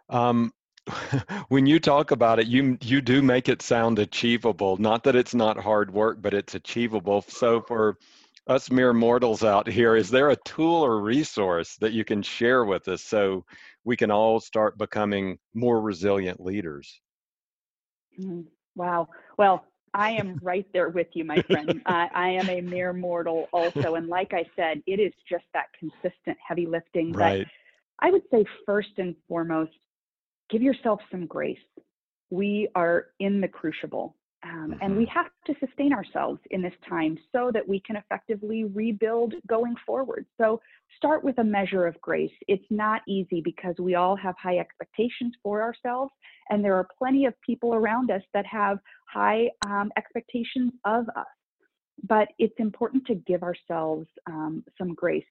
Um, 0.08 0.52
when 1.48 1.66
you 1.66 1.78
talk 1.78 2.10
about 2.10 2.38
it, 2.38 2.46
you 2.46 2.78
you 2.82 3.00
do 3.00 3.22
make 3.22 3.48
it 3.48 3.62
sound 3.62 3.98
achievable. 3.98 4.76
Not 4.76 5.04
that 5.04 5.16
it's 5.16 5.34
not 5.34 5.58
hard 5.58 5.92
work, 5.92 6.20
but 6.20 6.34
it's 6.34 6.54
achievable. 6.54 7.22
So 7.28 7.60
for 7.62 7.98
us 8.46 8.70
mere 8.70 8.92
mortals 8.92 9.44
out 9.44 9.68
here, 9.68 9.94
is 9.94 10.08
there 10.08 10.30
a 10.30 10.36
tool 10.44 10.82
or 10.82 11.00
resource 11.00 11.76
that 11.76 11.92
you 11.92 12.04
can 12.04 12.22
share 12.22 12.64
with 12.64 12.88
us 12.88 13.02
so 13.02 13.44
we 13.84 13.96
can 13.96 14.10
all 14.10 14.40
start 14.40 14.78
becoming 14.78 15.38
more 15.54 15.80
resilient 15.80 16.40
leaders? 16.40 17.00
Mm, 18.18 18.46
wow. 18.78 19.08
Well, 19.36 19.64
I 19.92 20.12
am 20.12 20.38
right 20.42 20.66
there 20.72 20.88
with 20.88 21.08
you, 21.12 21.24
my 21.24 21.42
friend. 21.42 21.82
I, 21.86 22.08
I 22.14 22.28
am 22.30 22.48
a 22.48 22.60
mere 22.60 22.92
mortal 22.92 23.48
also. 23.52 23.96
And 23.96 24.08
like 24.08 24.32
I 24.32 24.44
said, 24.56 24.82
it 24.86 25.00
is 25.00 25.12
just 25.28 25.44
that 25.52 25.66
consistent 25.78 26.38
heavy 26.46 26.66
lifting. 26.66 27.12
Right. 27.12 27.46
But 28.00 28.06
I 28.06 28.10
would 28.10 28.22
say, 28.30 28.44
first 28.64 28.90
and 28.98 29.14
foremost, 29.28 29.72
give 30.48 30.62
yourself 30.62 31.00
some 31.10 31.26
grace. 31.26 31.58
We 32.30 32.68
are 32.74 33.06
in 33.18 33.40
the 33.40 33.48
crucible. 33.48 34.14
Um, 34.44 34.70
mm-hmm. 34.70 34.72
And 34.80 34.96
we 34.96 35.04
mm-hmm. 35.04 35.18
have 35.18 35.30
to 35.46 35.54
sustain 35.66 35.92
ourselves 35.92 36.40
in 36.50 36.62
this 36.62 36.74
time 36.88 37.18
so 37.32 37.50
that 37.52 37.66
we 37.66 37.80
can 37.80 37.96
effectively 37.96 38.64
rebuild 38.64 39.34
going 39.48 39.74
forward. 39.84 40.26
So 40.40 40.60
start 40.96 41.24
with 41.24 41.38
a 41.38 41.44
measure 41.44 41.86
of 41.86 42.00
grace. 42.00 42.32
It's 42.46 42.64
not 42.70 43.02
easy 43.08 43.40
because 43.40 43.74
we 43.78 43.94
all 43.96 44.16
have 44.16 44.36
high 44.40 44.58
expectations 44.58 45.34
for 45.42 45.62
ourselves, 45.62 46.12
and 46.50 46.64
there 46.64 46.74
are 46.74 46.86
plenty 46.98 47.26
of 47.26 47.34
people 47.44 47.74
around 47.74 48.10
us 48.10 48.22
that 48.32 48.46
have 48.46 48.78
high 49.12 49.50
um, 49.66 49.90
expectations 49.96 50.72
of 50.84 51.08
us. 51.16 51.26
But 52.08 52.28
it's 52.38 52.54
important 52.58 53.06
to 53.06 53.16
give 53.16 53.42
ourselves 53.42 54.06
um, 54.28 54.64
some 54.78 54.94
grace. 54.94 55.24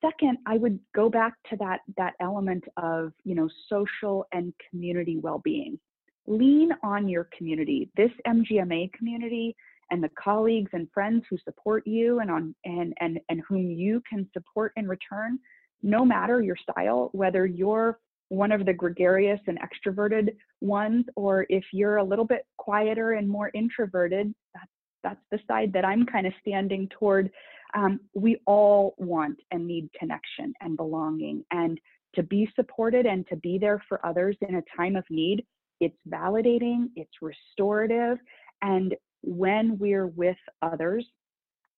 Second, 0.00 0.38
I 0.46 0.56
would 0.56 0.78
go 0.94 1.10
back 1.10 1.34
to 1.50 1.56
that 1.56 1.80
that 1.98 2.14
element 2.20 2.64
of 2.78 3.12
you 3.24 3.34
know 3.34 3.48
social 3.68 4.26
and 4.32 4.54
community 4.70 5.18
well-being 5.18 5.78
lean 6.26 6.70
on 6.82 7.08
your 7.08 7.28
community. 7.36 7.90
This 7.96 8.10
MGMA 8.26 8.92
community 8.92 9.56
and 9.90 10.02
the 10.02 10.10
colleagues 10.22 10.70
and 10.72 10.88
friends 10.92 11.24
who 11.30 11.38
support 11.44 11.86
you 11.86 12.20
and 12.20 12.30
on 12.30 12.54
and 12.64 12.92
and 13.00 13.20
and 13.28 13.42
whom 13.48 13.70
you 13.70 14.02
can 14.08 14.28
support 14.32 14.72
in 14.76 14.88
return, 14.88 15.38
no 15.82 16.04
matter 16.04 16.42
your 16.42 16.56
style, 16.56 17.10
whether 17.12 17.46
you're 17.46 17.98
one 18.28 18.50
of 18.50 18.66
the 18.66 18.72
gregarious 18.72 19.40
and 19.46 19.58
extroverted 19.60 20.34
ones, 20.60 21.04
or 21.14 21.46
if 21.48 21.64
you're 21.72 21.98
a 21.98 22.04
little 22.04 22.24
bit 22.24 22.44
quieter 22.56 23.12
and 23.12 23.28
more 23.28 23.50
introverted, 23.54 24.34
that's 24.54 24.66
that's 25.02 25.24
the 25.30 25.38
side 25.46 25.72
that 25.72 25.84
I'm 25.84 26.04
kind 26.04 26.26
of 26.26 26.32
standing 26.40 26.88
toward. 26.88 27.30
Um, 27.74 28.00
we 28.14 28.40
all 28.46 28.94
want 28.98 29.38
and 29.50 29.66
need 29.66 29.90
connection 29.98 30.54
and 30.60 30.76
belonging 30.76 31.44
and 31.50 31.78
to 32.14 32.22
be 32.22 32.50
supported 32.56 33.06
and 33.06 33.26
to 33.28 33.36
be 33.36 33.58
there 33.58 33.82
for 33.88 34.04
others 34.04 34.36
in 34.48 34.56
a 34.56 34.62
time 34.76 34.96
of 34.96 35.04
need 35.10 35.44
it's 35.80 35.96
validating, 36.08 36.88
it's 36.96 37.22
restorative. 37.22 38.18
And 38.62 38.94
when 39.22 39.78
we're 39.78 40.06
with 40.06 40.36
others, 40.62 41.06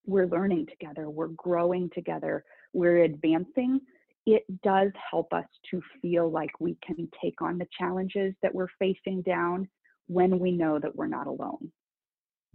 we're 0.07 0.27
learning 0.27 0.67
together, 0.67 1.11
we're 1.11 1.29
growing 1.29 1.91
together, 1.95 2.45
we're 2.73 3.05
advancing. 3.05 3.81
It 4.27 4.45
does 4.63 4.91
help 5.11 5.33
us 5.33 5.47
to 5.71 5.81
feel 6.03 6.31
like 6.31 6.51
we 6.61 6.77
can 6.85 7.09
take 7.23 7.41
on 7.41 7.59
the 7.59 7.67
challenges 7.79 8.35
that 8.43 8.55
we're 8.55 8.69
facing 8.79 9.23
down 9.23 9.69
when 10.07 10.39
we 10.39 10.53
know 10.53 10.79
that 10.79 10.95
we're 10.95 11.07
not 11.07 11.27
alone. 11.27 11.71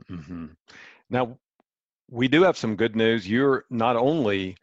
Mm-hmm. 0.09 0.45
Now, 1.09 1.37
we 2.09 2.27
do 2.27 2.43
have 2.43 2.57
some 2.57 2.75
good 2.75 2.95
news. 2.95 3.27
You're 3.27 3.65
not 3.69 3.95
only 3.95 4.57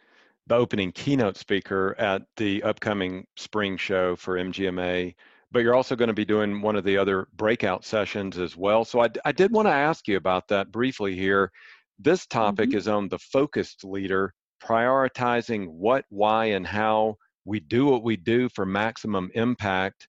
the 0.46 0.56
opening 0.56 0.92
keynote 0.92 1.36
speaker 1.36 1.94
at 1.98 2.22
the 2.36 2.62
upcoming 2.62 3.26
spring 3.36 3.76
show 3.76 4.16
for 4.16 4.36
MGMA, 4.36 5.14
but 5.52 5.60
you're 5.60 5.74
also 5.74 5.96
going 5.96 6.08
to 6.08 6.14
be 6.14 6.24
doing 6.24 6.62
one 6.62 6.76
of 6.76 6.84
the 6.84 6.96
other 6.96 7.26
breakout 7.36 7.84
sessions 7.84 8.38
as 8.38 8.56
well. 8.56 8.84
So 8.84 9.02
I, 9.02 9.08
I 9.24 9.32
did 9.32 9.52
want 9.52 9.66
to 9.66 9.72
ask 9.72 10.06
you 10.06 10.16
about 10.16 10.48
that 10.48 10.70
briefly 10.70 11.16
here. 11.16 11.50
This 11.98 12.26
topic 12.26 12.70
mm-hmm. 12.70 12.78
is 12.78 12.88
on 12.88 13.08
the 13.08 13.18
focused 13.18 13.84
leader, 13.84 14.32
prioritizing 14.62 15.68
what, 15.68 16.04
why, 16.08 16.46
and 16.46 16.66
how 16.66 17.16
we 17.44 17.60
do 17.60 17.86
what 17.86 18.04
we 18.04 18.16
do 18.16 18.48
for 18.50 18.64
maximum 18.64 19.30
impact. 19.34 20.06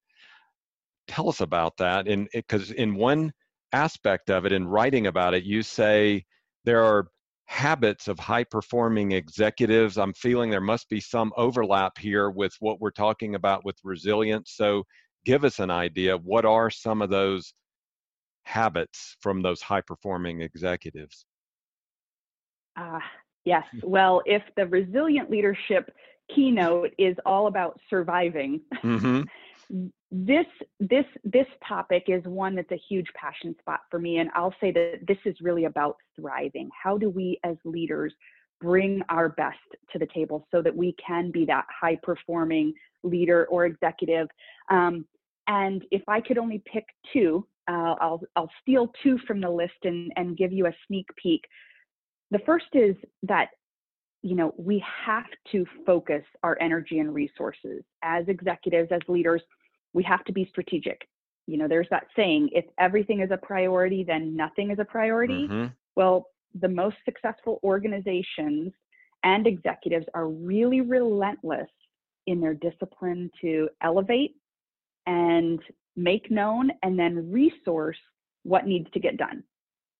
Tell 1.08 1.27
us 1.27 1.41
about 1.41 1.75
that. 1.77 2.08
And 2.08 2.27
because 2.34 2.71
in 2.71 2.95
one 2.95 3.32
aspect 3.73 4.30
of 4.30 4.45
it, 4.45 4.51
in 4.51 4.67
writing 4.67 5.08
about 5.08 5.34
it, 5.34 5.43
you 5.43 5.63
say 5.63 6.23
there 6.65 6.84
are 6.84 7.08
habits 7.45 8.08
of 8.08 8.17
high 8.17 8.45
performing 8.45 9.12
executives. 9.12 9.97
I'm 9.97 10.13
feeling 10.13 10.49
there 10.49 10.62
must 10.62 10.88
be 10.88 11.01
some 11.01 11.34
overlap 11.36 11.97
here 11.97 12.30
with 12.30 12.54
what 12.60 12.80
we're 12.80 12.91
talking 12.91 13.36
about 13.36 13.65
with 13.65 13.75
resilience. 13.84 14.54
So 14.56 14.84
give 15.26 15.44
us 15.44 15.60
an 15.60 15.72
idea 15.72 16.18
what 16.18 16.46
are 16.46 16.70
some 16.70 17.02
of 17.02 17.10
those 17.10 17.54
habits 18.44 19.16
from 19.22 19.42
those 19.42 19.62
high 19.62 19.82
performing 19.82 20.42
executives? 20.42 21.26
Ah 22.78 22.96
uh, 22.96 23.00
yes 23.46 23.64
well 23.84 24.22
if 24.26 24.44
the 24.56 24.68
resilient 24.68 25.30
leadership 25.30 25.94
keynote 26.34 26.94
is 26.98 27.16
all 27.26 27.48
about 27.48 27.80
surviving 27.90 28.62
mm-hmm. 28.84 29.22
this 30.12 30.46
this 30.80 31.06
this 31.24 31.48
topic 31.68 32.04
is 32.08 32.24
one 32.26 32.56
that's 32.56 32.72
a 32.72 32.82
huge 32.90 33.08
passion 33.16 33.56
spot 33.60 33.80
for 33.90 34.00
me 34.00 34.18
and 34.18 34.30
i'll 34.36 34.54
say 34.62 34.72
that 34.72 35.00
this 35.08 35.18
is 35.26 35.36
really 35.42 35.66
about 35.66 35.96
thriving. 36.22 36.70
How 36.82 36.98
do 36.98 37.10
we 37.10 37.40
as 37.44 37.58
leaders 37.66 38.14
bring 38.62 39.02
our 39.10 39.30
best 39.30 39.58
to 39.91 40.00
the 40.00 40.08
table 40.13 40.47
so 40.52 40.62
that 40.62 40.76
we 40.76 40.95
can 41.06 41.32
be 41.32 41.45
that 41.45 41.65
high 41.69 41.97
performing 42.04 42.74
leader 43.04 43.47
or 43.50 43.65
executive. 43.65 44.28
Um, 44.69 45.06
and 45.47 45.84
if 45.91 46.04
I 46.08 46.21
could 46.21 46.38
only 46.38 46.62
pick 46.71 46.86
two, 47.12 47.45
uh, 47.67 47.95
I'll, 48.00 48.21
I'll 48.36 48.52
steal 48.62 48.91
two 49.04 49.17
from 49.28 49.41
the 49.41 49.50
list 49.50 49.74
and, 49.84 50.12
and 50.15 50.38
give 50.38 50.52
you 50.52 50.67
a 50.67 50.74
sneak 50.88 51.08
peek. 51.15 51.41
The 52.30 52.39
first 52.45 52.67
is 52.74 52.95
that 53.24 53.50
you 54.24 54.36
know 54.36 54.54
we 54.58 54.84
have 55.06 55.26
to 55.52 55.65
focus 55.86 56.24
our 56.43 56.58
energy 56.62 57.00
and 57.00 57.13
resources 57.13 57.84
as 58.04 58.28
executives 58.28 58.89
as 58.91 59.02
leaders 59.08 59.41
we 59.93 60.04
have 60.04 60.24
to 60.26 60.32
be 60.32 60.45
strategic 60.50 61.08
you 61.47 61.58
know 61.58 61.67
there's 61.67 61.88
that 61.89 62.06
saying 62.15 62.50
if 62.54 62.65
everything 62.80 63.21
is 63.21 63.32
a 63.32 63.38
priority 63.38 64.04
then 64.04 64.36
nothing 64.36 64.71
is 64.71 64.80
a 64.80 64.86
priority 64.86 65.47
mm-hmm. 65.47 65.67
well 65.95 66.28
the 66.60 66.68
most 66.68 66.98
successful 67.06 67.60
organizations 67.64 68.72
and 69.24 69.48
executives 69.48 70.06
are 70.14 70.28
really 70.28 70.82
relentless 70.82 71.70
in 72.28 72.42
their 72.42 72.54
discipline 72.54 73.30
to 73.42 73.70
elevate 73.84 74.36
and 75.06 75.60
make 75.96 76.32
known 76.32 76.72
and 76.84 76.98
then 76.98 77.32
resource 77.32 77.98
what 78.44 78.66
needs 78.66 78.90
to 78.92 79.00
get 79.00 79.18
done. 79.18 79.44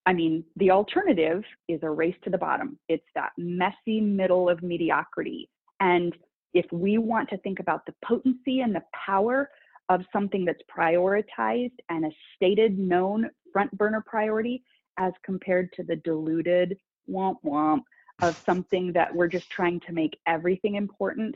I 0.06 0.14
mean, 0.14 0.44
the 0.56 0.72
alternative 0.72 1.44
is 1.68 1.80
a 1.84 1.90
race 1.90 2.16
to 2.24 2.30
the 2.30 2.38
bottom. 2.38 2.80
It's 2.90 3.06
that 3.14 3.32
messy 3.38 4.02
middle 4.02 4.50
of 4.50 4.64
mediocrity. 4.64 5.50
And 5.80 6.16
if 6.54 6.66
we 6.72 6.98
want 6.98 7.30
to 7.30 7.38
think 7.38 7.60
about 7.60 7.86
the 7.86 7.94
potency 8.04 8.62
and 8.62 8.74
the 8.74 8.84
power 9.06 9.50
of 9.90 10.02
something 10.12 10.46
that's 10.46 10.62
prioritized 10.76 11.76
and 11.90 12.06
a 12.06 12.12
stated 12.36 12.80
known 12.80 13.30
front 13.54 13.76
burner 13.78 14.04
priority 14.06 14.64
as 14.98 15.14
compared 15.24 15.72
to 15.74 15.84
the 15.84 15.96
diluted 15.98 16.78
womp 17.10 17.38
womp 17.44 17.82
of 18.22 18.42
something 18.46 18.94
that 18.94 19.14
we're 19.14 19.28
just 19.28 19.50
trying 19.50 19.80
to 19.82 19.94
make 19.94 20.18
everything 20.28 20.76
important, 20.76 21.36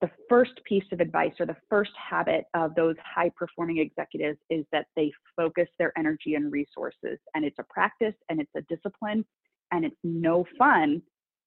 the 0.00 0.10
first 0.28 0.52
piece 0.64 0.84
of 0.92 1.00
advice 1.00 1.34
or 1.38 1.46
the 1.46 1.56
first 1.68 1.92
habit 1.96 2.44
of 2.54 2.74
those 2.74 2.96
high 3.04 3.30
performing 3.36 3.78
executives 3.78 4.38
is 4.48 4.64
that 4.72 4.86
they 4.96 5.12
focus 5.36 5.68
their 5.78 5.92
energy 5.98 6.34
and 6.34 6.50
resources. 6.50 7.18
And 7.34 7.44
it's 7.44 7.58
a 7.58 7.64
practice 7.64 8.14
and 8.28 8.40
it's 8.40 8.50
a 8.56 8.62
discipline 8.62 9.24
and 9.72 9.84
it's 9.84 9.96
no 10.02 10.46
fun, 10.58 11.02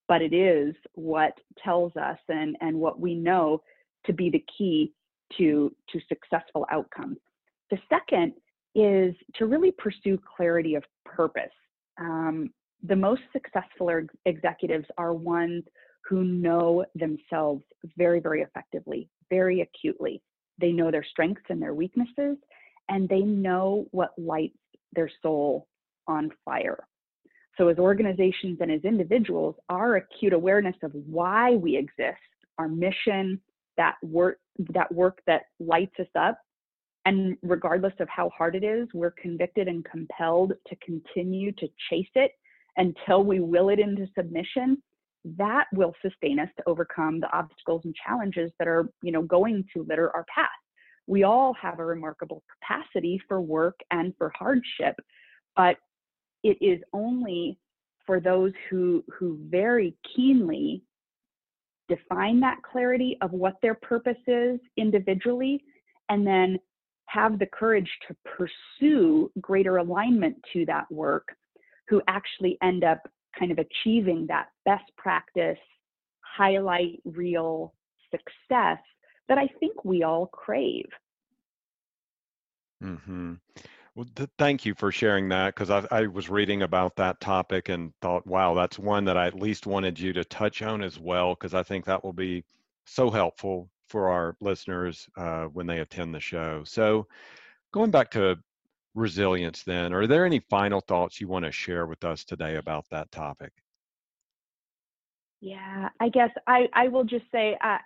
but 0.07 0.21
it 0.21 0.33
is 0.33 0.75
what 0.93 1.33
tells 1.63 1.95
us 1.97 2.19
and, 2.29 2.55
and 2.61 2.77
what 2.77 2.99
we 2.99 3.15
know 3.15 3.61
to 4.05 4.13
be 4.13 4.29
the 4.29 4.43
key 4.57 4.93
to, 5.37 5.75
to 5.89 5.99
successful 6.07 6.67
outcomes. 6.71 7.17
The 7.71 7.79
second 7.89 8.33
is 8.75 9.15
to 9.35 9.45
really 9.45 9.71
pursue 9.71 10.19
clarity 10.35 10.75
of 10.75 10.83
purpose. 11.05 11.51
Um, 11.99 12.49
the 12.81 12.95
most 12.95 13.21
successful 13.31 13.89
executives 14.25 14.85
are 14.97 15.13
ones 15.13 15.63
who 16.07 16.23
know 16.23 16.85
themselves 16.95 17.63
very, 17.97 18.19
very 18.19 18.41
effectively, 18.41 19.09
very 19.29 19.61
acutely. 19.61 20.21
They 20.59 20.71
know 20.71 20.91
their 20.91 21.05
strengths 21.09 21.43
and 21.49 21.61
their 21.61 21.73
weaknesses, 21.73 22.37
and 22.89 23.07
they 23.07 23.21
know 23.21 23.85
what 23.91 24.11
lights 24.17 24.57
their 24.93 25.09
soul 25.21 25.67
on 26.07 26.29
fire. 26.43 26.79
So, 27.57 27.67
as 27.67 27.77
organizations 27.77 28.57
and 28.61 28.71
as 28.71 28.83
individuals, 28.83 29.55
our 29.69 29.95
acute 29.97 30.33
awareness 30.33 30.75
of 30.83 30.91
why 30.93 31.51
we 31.51 31.77
exist, 31.77 32.17
our 32.57 32.67
mission, 32.67 33.39
that 33.77 33.95
work, 34.03 34.39
that 34.73 34.93
work 34.93 35.19
that 35.27 35.43
lights 35.59 35.93
us 35.99 36.07
up, 36.15 36.39
and 37.05 37.37
regardless 37.41 37.93
of 37.99 38.07
how 38.09 38.29
hard 38.29 38.55
it 38.55 38.63
is, 38.63 38.87
we're 38.93 39.11
convicted 39.11 39.67
and 39.67 39.83
compelled 39.85 40.53
to 40.67 40.75
continue 40.77 41.51
to 41.53 41.67
chase 41.89 42.07
it 42.15 42.31
until 42.77 43.23
we 43.23 43.39
will 43.39 43.69
it 43.69 43.79
into 43.79 44.07
submission. 44.17 44.81
That 45.37 45.65
will 45.73 45.93
sustain 46.01 46.39
us 46.39 46.49
to 46.57 46.63
overcome 46.67 47.19
the 47.19 47.31
obstacles 47.35 47.81
and 47.85 47.95
challenges 47.95 48.51
that 48.59 48.67
are 48.67 48.89
you 49.01 49.11
know 49.11 49.21
going 49.21 49.65
to 49.75 49.85
litter 49.87 50.13
our 50.15 50.25
path. 50.33 50.49
We 51.07 51.23
all 51.23 51.53
have 51.61 51.79
a 51.79 51.85
remarkable 51.85 52.43
capacity 52.61 53.21
for 53.27 53.41
work 53.41 53.79
and 53.91 54.13
for 54.17 54.31
hardship 54.37 54.95
but 55.55 55.77
it 56.43 56.57
is 56.61 56.81
only 56.93 57.57
for 58.05 58.19
those 58.19 58.51
who 58.69 59.03
who 59.17 59.37
very 59.49 59.95
keenly 60.15 60.83
define 61.87 62.39
that 62.39 62.57
clarity 62.63 63.17
of 63.21 63.31
what 63.31 63.55
their 63.61 63.75
purpose 63.75 64.17
is 64.27 64.59
individually 64.77 65.63
and 66.09 66.25
then 66.25 66.57
have 67.13 67.37
the 67.37 67.45
courage 67.45 67.89
to 68.07 68.15
pursue 68.25 69.31
greater 69.39 69.77
alignment 69.77 70.35
to 70.51 70.65
that 70.65 70.91
work 70.91 71.27
who 71.87 72.01
actually 72.07 72.57
end 72.63 72.83
up 72.83 72.99
kind 73.37 73.51
of 73.51 73.59
achieving 73.59 74.25
that 74.27 74.47
best 74.65 74.85
practice, 74.97 75.57
highlight 76.21 76.99
real 77.05 77.73
success 78.09 78.79
that 79.29 79.37
I 79.37 79.47
think 79.59 79.85
we 79.85 80.03
all 80.03 80.27
crave. 80.27 80.85
Hmm. 82.81 83.33
Well, 83.95 84.07
th- 84.15 84.29
thank 84.37 84.65
you 84.65 84.73
for 84.75 84.91
sharing 84.91 85.29
that 85.29 85.55
because 85.55 85.69
I, 85.69 85.85
I 85.91 86.07
was 86.07 86.29
reading 86.29 86.63
about 86.63 86.95
that 86.95 87.21
topic 87.21 87.69
and 87.69 87.93
thought, 88.01 88.25
wow, 88.25 88.55
that's 88.55 88.79
one 88.79 89.05
that 89.05 89.17
I 89.17 89.27
at 89.27 89.39
least 89.39 89.67
wanted 89.67 89.99
you 89.99 90.13
to 90.13 90.25
touch 90.25 90.61
on 90.61 90.81
as 90.81 90.99
well 90.99 91.35
because 91.35 91.53
I 91.53 91.63
think 91.63 91.85
that 91.85 92.03
will 92.03 92.13
be 92.13 92.43
so 92.85 93.09
helpful 93.09 93.69
for 93.87 94.09
our 94.09 94.35
listeners 94.41 95.07
uh, 95.17 95.45
when 95.45 95.67
they 95.67 95.79
attend 95.79 96.13
the 96.13 96.19
show. 96.19 96.63
So, 96.65 97.07
going 97.71 97.91
back 97.91 98.11
to 98.11 98.37
resilience 98.95 99.63
then. 99.63 99.93
Are 99.93 100.07
there 100.07 100.25
any 100.25 100.39
final 100.39 100.81
thoughts 100.81 101.19
you 101.19 101.27
want 101.27 101.45
to 101.45 101.51
share 101.51 101.85
with 101.85 102.03
us 102.03 102.23
today 102.23 102.55
about 102.55 102.85
that 102.91 103.11
topic? 103.11 103.51
Yeah, 105.41 105.89
I 105.99 106.09
guess 106.09 106.29
I, 106.47 106.67
I 106.73 106.87
will 106.87 107.03
just 107.03 107.25
say 107.31 107.57
uh, 107.63 107.77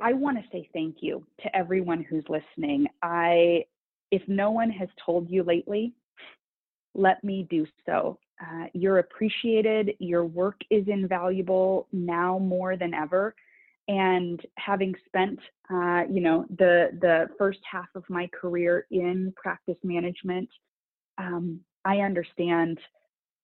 I 0.00 0.12
want 0.14 0.38
to 0.38 0.44
say 0.50 0.68
thank 0.72 0.96
you 1.00 1.24
to 1.42 1.56
everyone 1.56 2.02
who's 2.02 2.24
listening. 2.28 2.86
I 3.02 3.64
if 4.10 4.22
no 4.26 4.50
one 4.50 4.70
has 4.70 4.88
told 5.04 5.30
you 5.30 5.44
lately, 5.44 5.92
let 6.94 7.22
me 7.22 7.46
do 7.48 7.64
so. 7.86 8.18
Uh, 8.40 8.64
you're 8.72 8.98
appreciated. 8.98 9.92
Your 10.00 10.24
work 10.24 10.56
is 10.70 10.88
invaluable 10.88 11.86
now 11.92 12.38
more 12.38 12.76
than 12.76 12.92
ever 12.92 13.34
and 13.90 14.40
having 14.56 14.94
spent 15.06 15.38
uh, 15.72 16.02
you 16.08 16.20
know 16.20 16.46
the 16.58 16.90
the 17.00 17.26
first 17.36 17.58
half 17.70 17.88
of 17.96 18.04
my 18.08 18.28
career 18.28 18.86
in 18.90 19.32
practice 19.36 19.78
management 19.82 20.48
um, 21.18 21.60
i 21.84 21.98
understand 21.98 22.78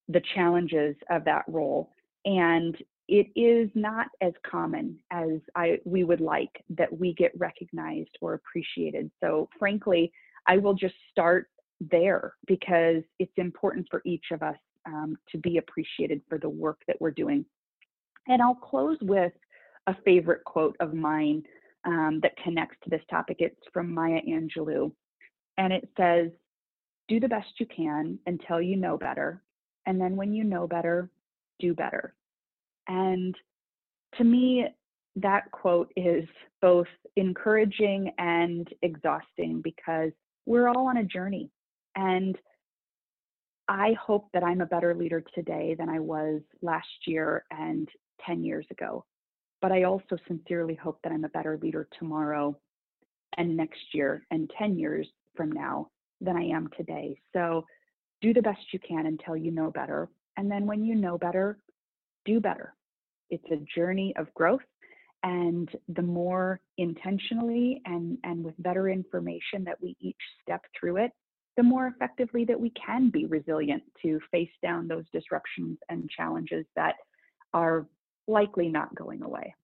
the 0.08 0.22
challenges 0.34 0.94
of 1.10 1.24
that 1.24 1.44
role 1.48 1.90
and 2.24 2.76
it 3.08 3.28
is 3.36 3.70
not 3.74 4.08
as 4.20 4.32
common 4.48 4.98
as 5.12 5.38
I 5.54 5.78
we 5.84 6.02
would 6.02 6.20
like 6.20 6.50
that 6.70 6.96
we 6.96 7.14
get 7.14 7.30
recognized 7.38 8.10
or 8.20 8.34
appreciated. 8.34 9.10
So 9.22 9.48
frankly, 9.58 10.12
I 10.48 10.56
will 10.58 10.74
just 10.74 10.94
start 11.12 11.48
there 11.80 12.34
because 12.46 13.02
it's 13.18 13.32
important 13.36 13.86
for 13.90 14.02
each 14.04 14.26
of 14.32 14.42
us 14.42 14.56
um, 14.86 15.16
to 15.30 15.38
be 15.38 15.58
appreciated 15.58 16.20
for 16.28 16.38
the 16.38 16.48
work 16.48 16.80
that 16.88 16.96
we're 17.00 17.10
doing. 17.10 17.44
And 18.28 18.42
I'll 18.42 18.54
close 18.54 18.98
with 19.02 19.32
a 19.86 19.96
favorite 20.04 20.44
quote 20.44 20.76
of 20.80 20.94
mine 20.94 21.42
um, 21.84 22.20
that 22.22 22.36
connects 22.42 22.76
to 22.82 22.90
this 22.90 23.02
topic. 23.08 23.36
It's 23.40 23.60
from 23.72 23.92
Maya 23.92 24.20
Angelou, 24.28 24.92
and 25.58 25.72
it 25.72 25.88
says, 25.96 26.30
Do 27.08 27.20
the 27.20 27.28
best 27.28 27.48
you 27.58 27.66
can 27.66 28.18
until 28.26 28.60
you 28.60 28.76
know 28.76 28.96
better. 28.96 29.42
And 29.86 30.00
then 30.00 30.16
when 30.16 30.32
you 30.32 30.42
know 30.44 30.66
better, 30.66 31.10
do 31.60 31.74
better. 31.74 32.14
And 32.88 33.34
to 34.16 34.24
me, 34.24 34.66
that 35.16 35.50
quote 35.52 35.92
is 35.96 36.24
both 36.60 36.88
encouraging 37.14 38.12
and 38.18 38.68
exhausting 38.82 39.60
because 39.62 40.10
we're 40.44 40.68
all 40.68 40.88
on 40.88 40.98
a 40.98 41.04
journey. 41.04 41.50
And 41.94 42.36
I 43.68 43.94
hope 44.00 44.28
that 44.32 44.44
I'm 44.44 44.60
a 44.60 44.66
better 44.66 44.94
leader 44.94 45.22
today 45.34 45.74
than 45.78 45.88
I 45.88 46.00
was 46.00 46.42
last 46.62 46.86
year 47.06 47.44
and 47.50 47.88
10 48.26 48.44
years 48.44 48.66
ago 48.70 49.04
but 49.66 49.72
I 49.72 49.82
also 49.82 50.16
sincerely 50.28 50.76
hope 50.76 51.00
that 51.02 51.10
I'm 51.10 51.24
a 51.24 51.28
better 51.30 51.58
leader 51.60 51.88
tomorrow 51.98 52.56
and 53.36 53.56
next 53.56 53.80
year 53.92 54.24
and 54.30 54.48
10 54.56 54.78
years 54.78 55.08
from 55.34 55.50
now 55.50 55.88
than 56.20 56.36
I 56.36 56.44
am 56.44 56.68
today. 56.76 57.18
So 57.32 57.66
do 58.20 58.32
the 58.32 58.42
best 58.42 58.60
you 58.70 58.78
can 58.78 59.06
until 59.06 59.36
you 59.36 59.50
know 59.50 59.72
better. 59.72 60.08
And 60.36 60.48
then 60.48 60.66
when 60.66 60.84
you 60.84 60.94
know 60.94 61.18
better, 61.18 61.58
do 62.24 62.38
better. 62.38 62.74
It's 63.28 63.50
a 63.50 63.56
journey 63.74 64.14
of 64.16 64.32
growth. 64.34 64.60
And 65.24 65.68
the 65.88 66.02
more 66.02 66.60
intentionally 66.78 67.82
and, 67.86 68.18
and 68.22 68.44
with 68.44 68.54
better 68.60 68.88
information 68.88 69.64
that 69.64 69.82
we 69.82 69.96
each 69.98 70.14
step 70.44 70.60
through 70.78 70.98
it, 70.98 71.10
the 71.56 71.64
more 71.64 71.88
effectively 71.88 72.44
that 72.44 72.60
we 72.60 72.70
can 72.70 73.10
be 73.10 73.26
resilient 73.26 73.82
to 74.02 74.20
face 74.30 74.52
down 74.62 74.86
those 74.86 75.06
disruptions 75.12 75.76
and 75.88 76.08
challenges 76.08 76.66
that 76.76 76.94
are 77.52 77.84
likely 78.26 78.68
not 78.68 78.94
going 78.94 79.22
away. 79.22 79.54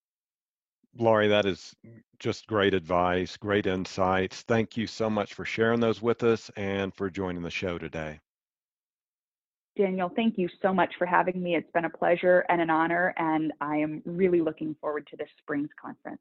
Laurie, 0.98 1.28
that 1.28 1.46
is 1.46 1.74
just 2.18 2.46
great 2.46 2.74
advice, 2.74 3.36
great 3.36 3.66
insights. 3.66 4.42
Thank 4.42 4.76
you 4.76 4.86
so 4.86 5.08
much 5.08 5.34
for 5.34 5.44
sharing 5.44 5.80
those 5.80 6.02
with 6.02 6.22
us 6.22 6.50
and 6.56 6.94
for 6.94 7.08
joining 7.08 7.42
the 7.42 7.50
show 7.50 7.78
today. 7.78 8.20
Daniel, 9.74 10.12
thank 10.14 10.36
you 10.36 10.50
so 10.60 10.74
much 10.74 10.92
for 10.98 11.06
having 11.06 11.42
me. 11.42 11.56
It's 11.56 11.70
been 11.72 11.86
a 11.86 11.90
pleasure 11.90 12.44
and 12.50 12.60
an 12.60 12.68
honor, 12.68 13.14
and 13.16 13.54
I 13.62 13.76
am 13.78 14.02
really 14.04 14.42
looking 14.42 14.76
forward 14.82 15.06
to 15.10 15.16
this 15.16 15.30
spring's 15.38 15.70
conference. 15.80 16.20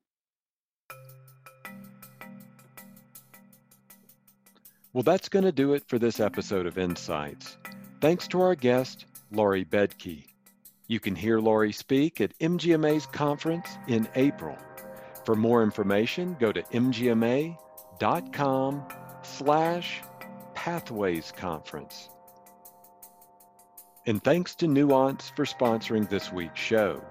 Well, 4.94 5.04
that's 5.04 5.28
going 5.28 5.46
to 5.46 5.52
do 5.52 5.74
it 5.74 5.84
for 5.88 6.00
this 6.00 6.22
episode 6.22 6.66
of 6.66 6.78
Insights. 6.78 7.58
Thanks 8.00 8.28
to 8.30 8.42
our 8.42 8.56
guest, 8.56 9.06
Laurie 9.32 9.66
Baedke. 9.66 10.31
You 10.92 11.00
can 11.00 11.16
hear 11.16 11.40
Laurie 11.40 11.72
speak 11.72 12.20
at 12.20 12.38
MGMA's 12.40 13.06
conference 13.06 13.78
in 13.88 14.10
April. 14.16 14.58
For 15.24 15.36
more 15.36 15.64
information, 15.64 16.36
go 16.38 16.52
to 16.52 16.62
mgma.com 16.64 17.56
slash 19.24 20.02
pathways 20.54 21.32
conference. 21.32 22.10
And 24.06 24.22
thanks 24.22 24.54
to 24.56 24.68
Nuance 24.68 25.30
for 25.30 25.46
sponsoring 25.46 26.10
this 26.10 26.30
week's 26.30 26.60
show. 26.60 27.02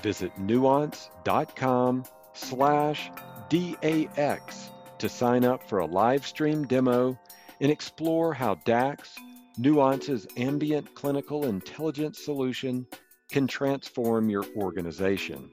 Visit 0.00 0.38
nuance.com 0.38 2.04
slash 2.34 3.10
DAX 3.48 4.70
to 4.98 5.08
sign 5.08 5.44
up 5.44 5.68
for 5.68 5.80
a 5.80 5.86
live 5.86 6.24
stream 6.24 6.68
demo 6.68 7.18
and 7.60 7.72
explore 7.72 8.32
how 8.32 8.54
DAX, 8.64 9.16
Nuance's 9.56 10.28
ambient 10.36 10.94
clinical 10.94 11.46
intelligence 11.46 12.20
solution, 12.24 12.86
can 13.30 13.46
transform 13.46 14.30
your 14.30 14.44
organization. 14.56 15.50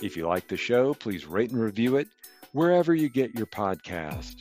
If 0.00 0.16
you 0.16 0.26
like 0.26 0.48
the 0.48 0.56
show, 0.56 0.94
please 0.94 1.26
rate 1.26 1.50
and 1.50 1.60
review 1.60 1.96
it 1.96 2.08
wherever 2.52 2.94
you 2.94 3.08
get 3.08 3.34
your 3.34 3.46
podcast. 3.46 4.36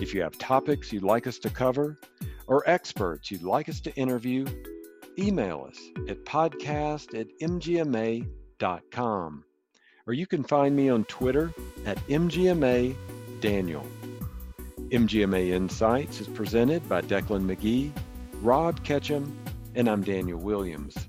If 0.00 0.14
you 0.14 0.22
have 0.22 0.38
topics 0.38 0.92
you'd 0.92 1.02
like 1.02 1.26
us 1.26 1.38
to 1.40 1.50
cover 1.50 1.98
or 2.46 2.68
experts 2.68 3.30
you'd 3.30 3.42
like 3.42 3.68
us 3.68 3.80
to 3.80 3.94
interview, 3.94 4.46
email 5.18 5.66
us 5.68 5.78
at 6.08 6.24
podcast 6.24 7.18
at 7.18 7.28
mgma.com. 7.40 8.24
Or 10.06 10.12
you 10.12 10.26
can 10.26 10.42
find 10.42 10.74
me 10.74 10.88
on 10.88 11.04
Twitter 11.04 11.52
at 11.86 11.98
mgma 12.08 12.96
daniel. 13.40 13.86
MGMA 14.88 15.50
Insights 15.50 16.20
is 16.20 16.28
presented 16.28 16.86
by 16.88 17.00
Decklan 17.02 17.44
McGee, 17.44 17.90
Rob 18.42 18.84
Ketcham, 18.84 19.32
and 19.74 19.88
I'm 19.88 20.02
Daniel 20.02 20.38
Williams. 20.38 21.08